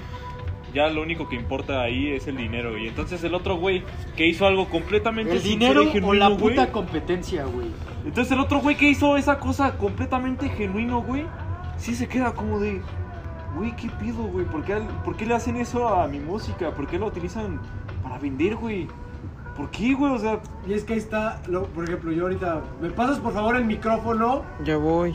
[0.74, 2.76] Ya lo único que importa ahí es el dinero.
[2.78, 3.82] Y entonces el otro güey
[4.16, 6.54] que hizo algo completamente El dinero y o genuino, la güey.
[6.56, 7.68] puta competencia, güey.
[8.04, 11.24] Entonces el otro güey que hizo esa cosa completamente genuino, güey,
[11.82, 12.80] sí se queda como de,
[13.56, 14.46] güey, ¿qué pido, güey?
[14.46, 16.70] ¿Por qué, al- ¿Por qué le hacen eso a mi música?
[16.70, 17.60] ¿Por qué la utilizan
[18.02, 18.88] para vender, güey?
[19.56, 20.12] ¿Por qué, güey?
[20.12, 22.62] O sea, Y es que ahí está, lo- por ejemplo, yo ahorita.
[22.80, 24.42] ¿Me pasas por favor el micrófono?
[24.64, 25.14] Ya voy.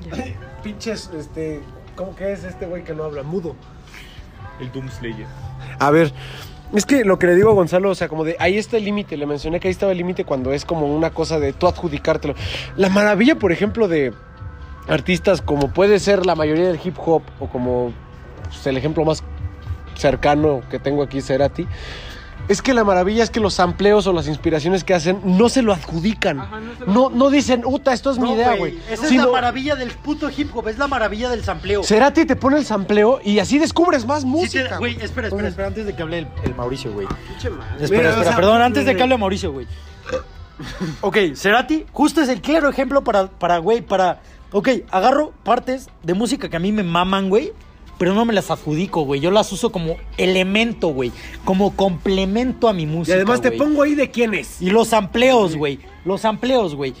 [0.62, 1.60] Pinches, este.
[1.96, 3.22] ¿Cómo que es este güey que no habla?
[3.22, 3.54] Mudo.
[4.60, 5.26] el Doom Slayer.
[5.78, 6.12] A ver,
[6.74, 8.84] es que lo que le digo a Gonzalo, o sea, como de ahí está el
[8.84, 11.66] límite, le mencioné que ahí estaba el límite cuando es como una cosa de tú
[11.66, 12.34] adjudicártelo.
[12.76, 14.12] La maravilla, por ejemplo, de
[14.90, 17.92] artistas como puede ser la mayoría del hip hop o como
[18.44, 19.22] pues, el ejemplo más
[19.96, 21.66] cercano que tengo aquí, Cerati,
[22.48, 25.62] es que la maravilla es que los sampleos o las inspiraciones que hacen no se
[25.62, 26.40] lo adjudican.
[26.40, 28.78] Ajá, no se lo- No, no dicen, uta, esto es mi idea, güey.
[28.90, 31.84] Esa es la maravilla del puto hip hop, es la maravilla del sampleo.
[31.84, 34.78] Cerati te pone el sampleo y así descubres más Sí te- música.
[34.78, 37.06] Güey, espera, espera, espera, antes de que hable el, el Mauricio, güey.
[37.06, 37.24] Madre.
[37.44, 39.66] Espera, espera, o sea, perdón, antes de desde- que hable Mauricio, güey.
[41.02, 44.20] Ok, Cerati, justo es el claro ejemplo para, para, güey, para...
[44.52, 47.52] Ok, agarro partes de música que a mí me maman, güey,
[47.98, 49.20] pero no me las adjudico, güey.
[49.20, 51.12] Yo las uso como elemento, güey,
[51.44, 53.58] como complemento a mi Y música, además te güey.
[53.58, 54.60] pongo ahí de quién es.
[54.60, 55.78] Y los amplios, güey.
[56.04, 56.94] Los amplios, güey.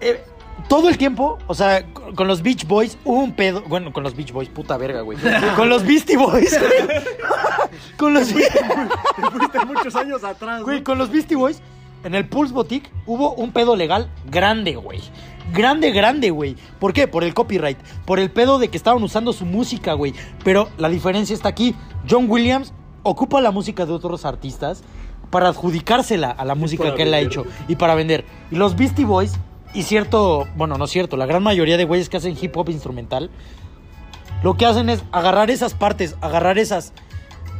[0.00, 0.22] Eh,
[0.68, 1.84] todo el tiempo, o sea,
[2.14, 3.62] con los Beach Boys hubo un pedo.
[3.66, 5.18] Bueno, con los Beach Boys, puta verga, güey.
[5.56, 7.00] Con los Beastie Boys, güey.
[7.96, 8.28] Con los.
[8.32, 10.62] Fuiste muchos años atrás.
[10.62, 11.60] Güey, con los Beastie Boys,
[12.04, 15.00] en el Pulse Boutique hubo un pedo legal grande, güey.
[15.52, 16.56] Grande, grande, güey.
[16.78, 17.08] ¿Por qué?
[17.08, 17.78] Por el copyright.
[18.04, 20.14] Por el pedo de que estaban usando su música, güey.
[20.44, 21.74] Pero la diferencia está aquí.
[22.08, 22.72] John Williams
[23.02, 24.82] ocupa la música de otros artistas
[25.30, 28.24] para adjudicársela a la música que él ha hecho y para vender.
[28.50, 29.32] Y los Beastie Boys,
[29.72, 32.68] y cierto, bueno, no es cierto, la gran mayoría de güeyes que hacen hip hop
[32.68, 33.30] instrumental,
[34.42, 36.92] lo que hacen es agarrar esas partes, agarrar esas,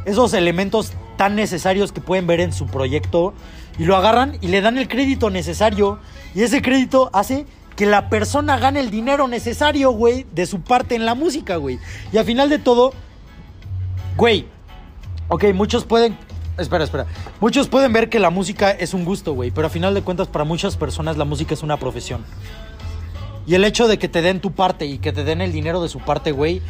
[0.04, 3.32] esos elementos tan necesarios que pueden ver en su proyecto
[3.78, 5.98] y lo agarran y le dan el crédito necesario
[6.34, 7.46] y ese crédito hace
[7.82, 11.80] que la persona gane el dinero necesario, güey, de su parte en la música, güey.
[12.12, 12.92] Y al final de todo,
[14.16, 14.46] güey,
[15.26, 16.16] ok, muchos pueden...
[16.58, 17.06] Espera, espera.
[17.40, 20.28] Muchos pueden ver que la música es un gusto, güey, pero al final de cuentas
[20.28, 22.24] para muchas personas la música es una profesión.
[23.48, 25.82] Y el hecho de que te den tu parte y que te den el dinero
[25.82, 26.62] de su parte, güey,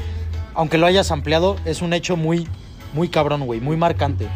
[0.55, 2.49] aunque lo hayas ampliado, es un hecho muy,
[2.95, 4.29] muy cabrón, güey, muy marcante.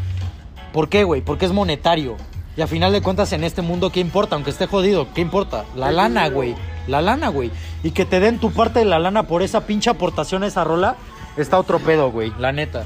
[0.74, 1.22] ¿Por qué, güey?
[1.22, 2.18] Porque es monetario.
[2.57, 4.34] Y a final de cuentas, en este mundo, ¿qué importa?
[4.34, 5.64] Aunque esté jodido, ¿qué importa?
[5.74, 6.54] La lana, güey.
[6.86, 7.50] La lana, güey.
[7.82, 10.64] Y que te den tu parte de la lana por esa pinche aportación a esa
[10.64, 10.96] rola,
[11.36, 12.32] está otro pedo, güey.
[12.38, 12.82] La neta.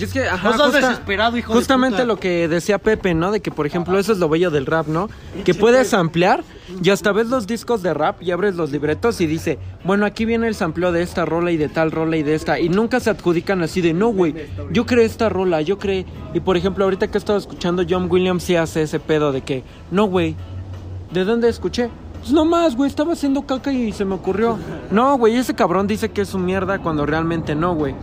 [0.00, 2.06] Y es que, ajá, No seas justa- desesperado, hijo de Justamente puta.
[2.06, 3.30] lo que decía Pepe, ¿no?
[3.30, 5.08] De que, por ejemplo, eso es lo bello del rap, ¿no?
[5.44, 6.42] Que puedes ampliar
[6.82, 10.24] y hasta ves los discos de rap y abres los libretos y dice, bueno, aquí
[10.24, 12.58] viene el sampleo de esta rola y de tal rola y de esta.
[12.58, 14.34] Y nunca se adjudican así de, no, güey,
[14.72, 16.06] yo creé esta rola, yo creé.
[16.32, 19.42] Y, por ejemplo, ahorita que he estado escuchando, John Williams sí hace ese pedo de
[19.42, 20.34] que, no, güey,
[21.12, 21.90] ¿de dónde escuché?
[22.20, 24.58] Pues no más, güey, estaba haciendo caca y se me ocurrió.
[24.90, 27.94] No, güey, ese cabrón dice que es su mierda cuando realmente no, güey.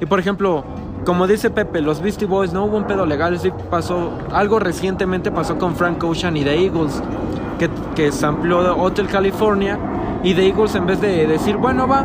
[0.00, 0.64] Y por ejemplo,
[1.06, 5.30] como dice Pepe, los Beastie Boys no hubo un pedo legal, sí pasó, algo recientemente
[5.30, 7.00] pasó con Frank Ocean y The Eagles,
[7.60, 9.78] que, que sampleó Hotel California,
[10.24, 12.04] y The Eagles en vez de decir, bueno, va,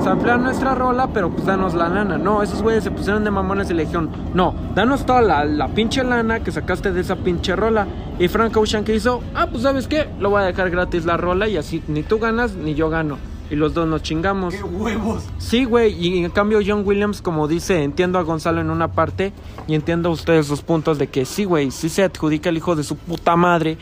[0.00, 2.16] samplear nuestra rola, pero pues danos la lana.
[2.16, 5.68] No, esos güeyes se pusieron de mamones y le dijeron, no, danos toda la, la
[5.68, 7.86] pinche lana que sacaste de esa pinche rola.
[8.18, 11.18] Y Frank Ocean que hizo, ah, pues sabes qué, lo voy a dejar gratis la
[11.18, 13.18] rola y así ni tú ganas ni yo gano.
[13.52, 14.54] Y los dos nos chingamos.
[14.64, 15.24] huevos!
[15.36, 19.34] Sí, güey, y en cambio John Williams, como dice, entiendo a Gonzalo en una parte
[19.68, 22.74] y entiendo a ustedes sus puntos de que sí, güey, sí se adjudica el hijo
[22.76, 23.76] de su puta madre,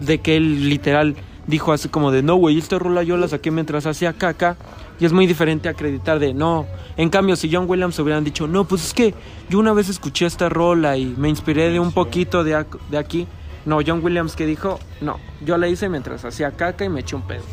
[0.00, 1.14] de que él literal
[1.46, 4.56] dijo así como de, no, güey, esta rola yo la saqué mientras hacía caca,
[4.98, 6.66] y es muy diferente acreditar de, no,
[6.96, 9.14] en cambio si John Williams hubieran dicho, no, pues es que
[9.48, 13.28] yo una vez escuché esta rola y me inspiré de un poquito de, de aquí,
[13.66, 17.14] no, John Williams que dijo, no, yo la hice mientras hacía caca y me eché
[17.14, 17.44] un pedo.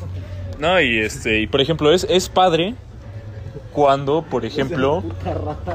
[0.60, 2.76] No, y este, y por ejemplo, es, es padre
[3.74, 5.04] cuando, por ejemplo,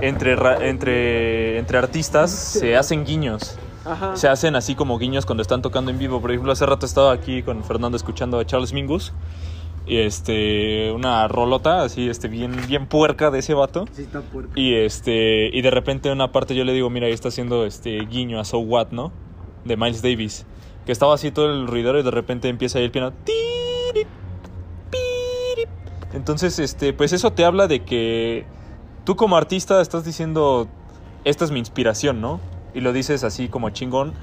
[0.03, 0.37] entre,
[0.68, 3.57] entre, entre artistas se hacen guiños.
[3.87, 4.16] Ajá.
[4.16, 6.20] Se hacen así como guiños cuando están tocando en vivo.
[6.20, 9.12] Por ejemplo, hace rato estaba aquí con Fernando escuchando a Charles Mingus.
[9.87, 13.85] Y este, una rolota así, este, bien, bien puerca de ese vato.
[14.55, 17.66] Y este, y de repente en una parte yo le digo, mira, ahí está haciendo
[17.66, 19.12] este guiño a So What, ¿no?
[19.64, 20.47] De Miles Davis.
[20.87, 23.12] Que estaba así todo el ruidero y de repente empieza ahí el piano.
[26.14, 28.46] Entonces, este, pues eso te habla de que
[29.04, 30.68] tú como artista estás diciendo,
[31.24, 32.40] esta es mi inspiración, ¿no?
[32.72, 34.14] Y lo dices así como chingón.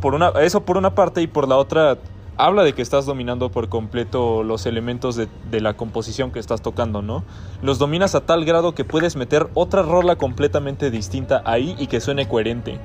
[0.00, 1.98] Por una, eso por una parte y por la otra
[2.36, 6.62] habla de que estás dominando por completo los elementos de, de la composición que estás
[6.62, 7.22] tocando, ¿no?
[7.62, 12.00] Los dominas a tal grado que puedes meter otra rola completamente distinta ahí y que
[12.00, 12.78] suene coherente.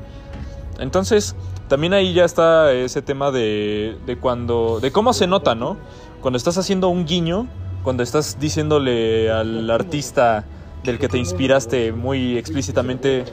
[0.78, 1.36] Entonces,
[1.68, 4.80] también ahí ya está ese tema de, de cuando.
[4.80, 5.78] de cómo se nota, ¿no?
[6.22, 7.48] Cuando estás haciendo un guiño,
[7.86, 10.44] cuando estás diciéndole al artista
[10.84, 13.24] del que te inspiraste muy explícitamente,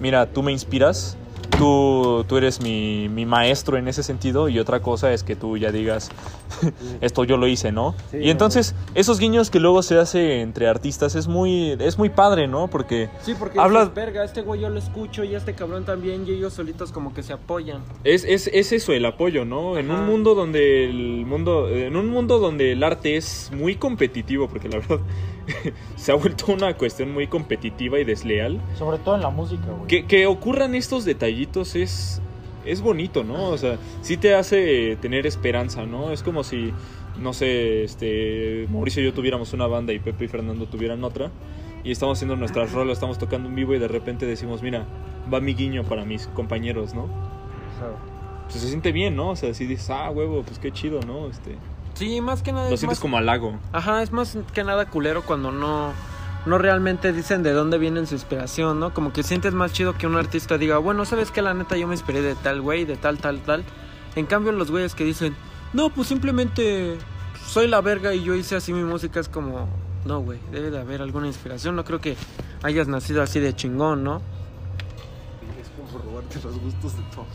[0.00, 1.16] mira, tú me inspiras,
[1.58, 5.56] tú, tú eres mi, mi maestro en ese sentido, y otra cosa es que tú
[5.56, 6.10] ya digas,
[7.00, 7.94] esto yo lo hice, ¿no?
[8.12, 12.46] y entonces, esos guiños que luego se hace entre artistas es muy, es muy padre,
[12.48, 12.68] ¿no?
[12.68, 16.24] Porque Sí, porque Habla- dices, verga, este güey yo lo escucho y este cabrón también
[16.26, 17.82] y ellos solitos como que se apoyan.
[18.04, 19.76] Es, es, es eso el apoyo, ¿no?
[19.78, 24.48] En un mundo donde el mundo, en un mundo donde el arte es muy competitivo,
[24.48, 25.00] porque la verdad
[25.96, 28.60] se ha vuelto una cuestión muy competitiva y desleal.
[28.78, 29.86] Sobre todo en la música, güey.
[29.86, 32.20] Que, que ocurran estos detallitos es,
[32.64, 33.48] es bonito, ¿no?
[33.48, 36.12] O sea, sí te hace tener esperanza, ¿no?
[36.12, 36.72] Es como si,
[37.18, 41.30] no sé, este, Mauricio y yo tuviéramos una banda y Pepe y Fernando tuvieran otra.
[41.84, 44.86] Y estamos haciendo nuestras rolas, estamos tocando en vivo y de repente decimos, mira,
[45.32, 47.08] va mi guiño para mis compañeros, ¿no?
[48.44, 49.30] Pues se siente bien, ¿no?
[49.30, 51.28] O sea, si dices, ah, huevo, pues qué chido, ¿no?
[51.28, 51.56] Este,
[51.94, 53.58] Sí, más que nada lo es sientes más- como halago.
[53.72, 55.92] Ajá, es más que nada culero cuando no
[56.44, 58.92] no realmente dicen de dónde viene su inspiración, ¿no?
[58.92, 61.40] Como que sientes más chido que un artista diga, bueno, ¿sabes qué?
[61.40, 63.62] La neta yo me inspiré de tal güey, de tal, tal, tal.
[64.16, 65.36] En cambio, los güeyes que dicen,
[65.72, 66.98] no, pues simplemente
[67.46, 69.68] soy la verga y yo hice así mi música, es como,
[70.04, 71.76] no, güey, debe de haber alguna inspiración.
[71.76, 72.16] No creo que
[72.64, 74.20] hayas nacido así de chingón, ¿no?
[75.60, 77.28] Es como robarte los gustos de todos.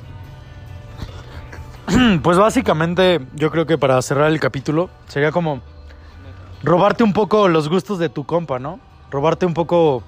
[2.22, 5.62] Pues básicamente, yo creo que para cerrar el capítulo sería como
[6.64, 8.80] robarte un poco los gustos de tu compa, ¿no?
[9.10, 10.04] Robarte un poco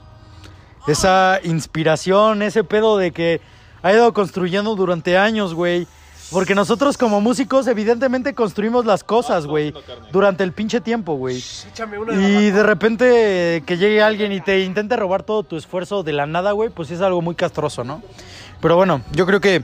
[0.88, 3.42] esa inspiración, ese pedo de que
[3.82, 5.88] ha ido construyendo durante años, güey.
[6.32, 9.74] Porque nosotros como músicos evidentemente construimos las cosas, güey,
[10.12, 11.42] durante el pinche tiempo, güey.
[12.12, 16.28] Y de repente que llegue alguien y te intente robar todo tu esfuerzo de la
[16.28, 18.04] nada, güey, pues es algo muy castroso, ¿no?
[18.62, 19.64] Pero bueno, yo creo que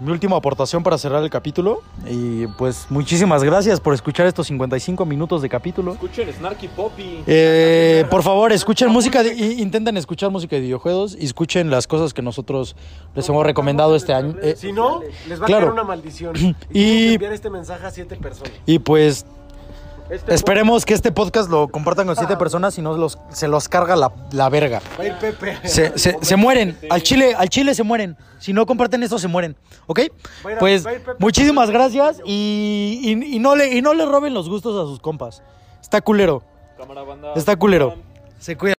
[0.00, 1.82] mi última aportación para cerrar el capítulo.
[2.10, 5.92] Y pues muchísimas gracias por escuchar estos 55 minutos de capítulo.
[5.92, 7.22] Escuchen Snarky Poppy.
[7.26, 12.12] Eh, por favor, escuchen música, de- intenten escuchar música de videojuegos y escuchen las cosas
[12.12, 12.74] que nosotros
[13.14, 14.34] les hemos recomendado este año.
[14.42, 16.34] Eh, Si no, les va a caer una maldición.
[16.72, 18.52] Y- Y, enviar este mensaje a siete personas.
[18.66, 19.24] y pues
[20.28, 23.96] esperemos que este podcast lo compartan con siete personas y no los, se los carga
[23.96, 24.80] la, la verga.
[24.98, 25.58] Va a ir Pepe.
[25.64, 26.76] Se, se- se mueren.
[26.90, 28.16] Al chile, al chile se mueren.
[28.38, 29.56] Si no comparten esto, se mueren.
[29.86, 30.00] ¿Ok?
[30.58, 30.84] Pues
[31.18, 35.00] muchísimas gracias y, y- y no le, y no le roben los gustos a sus
[35.00, 35.42] compas.
[35.80, 36.42] Está culero.
[37.36, 37.94] Está culero.
[38.38, 38.72] Se cuida.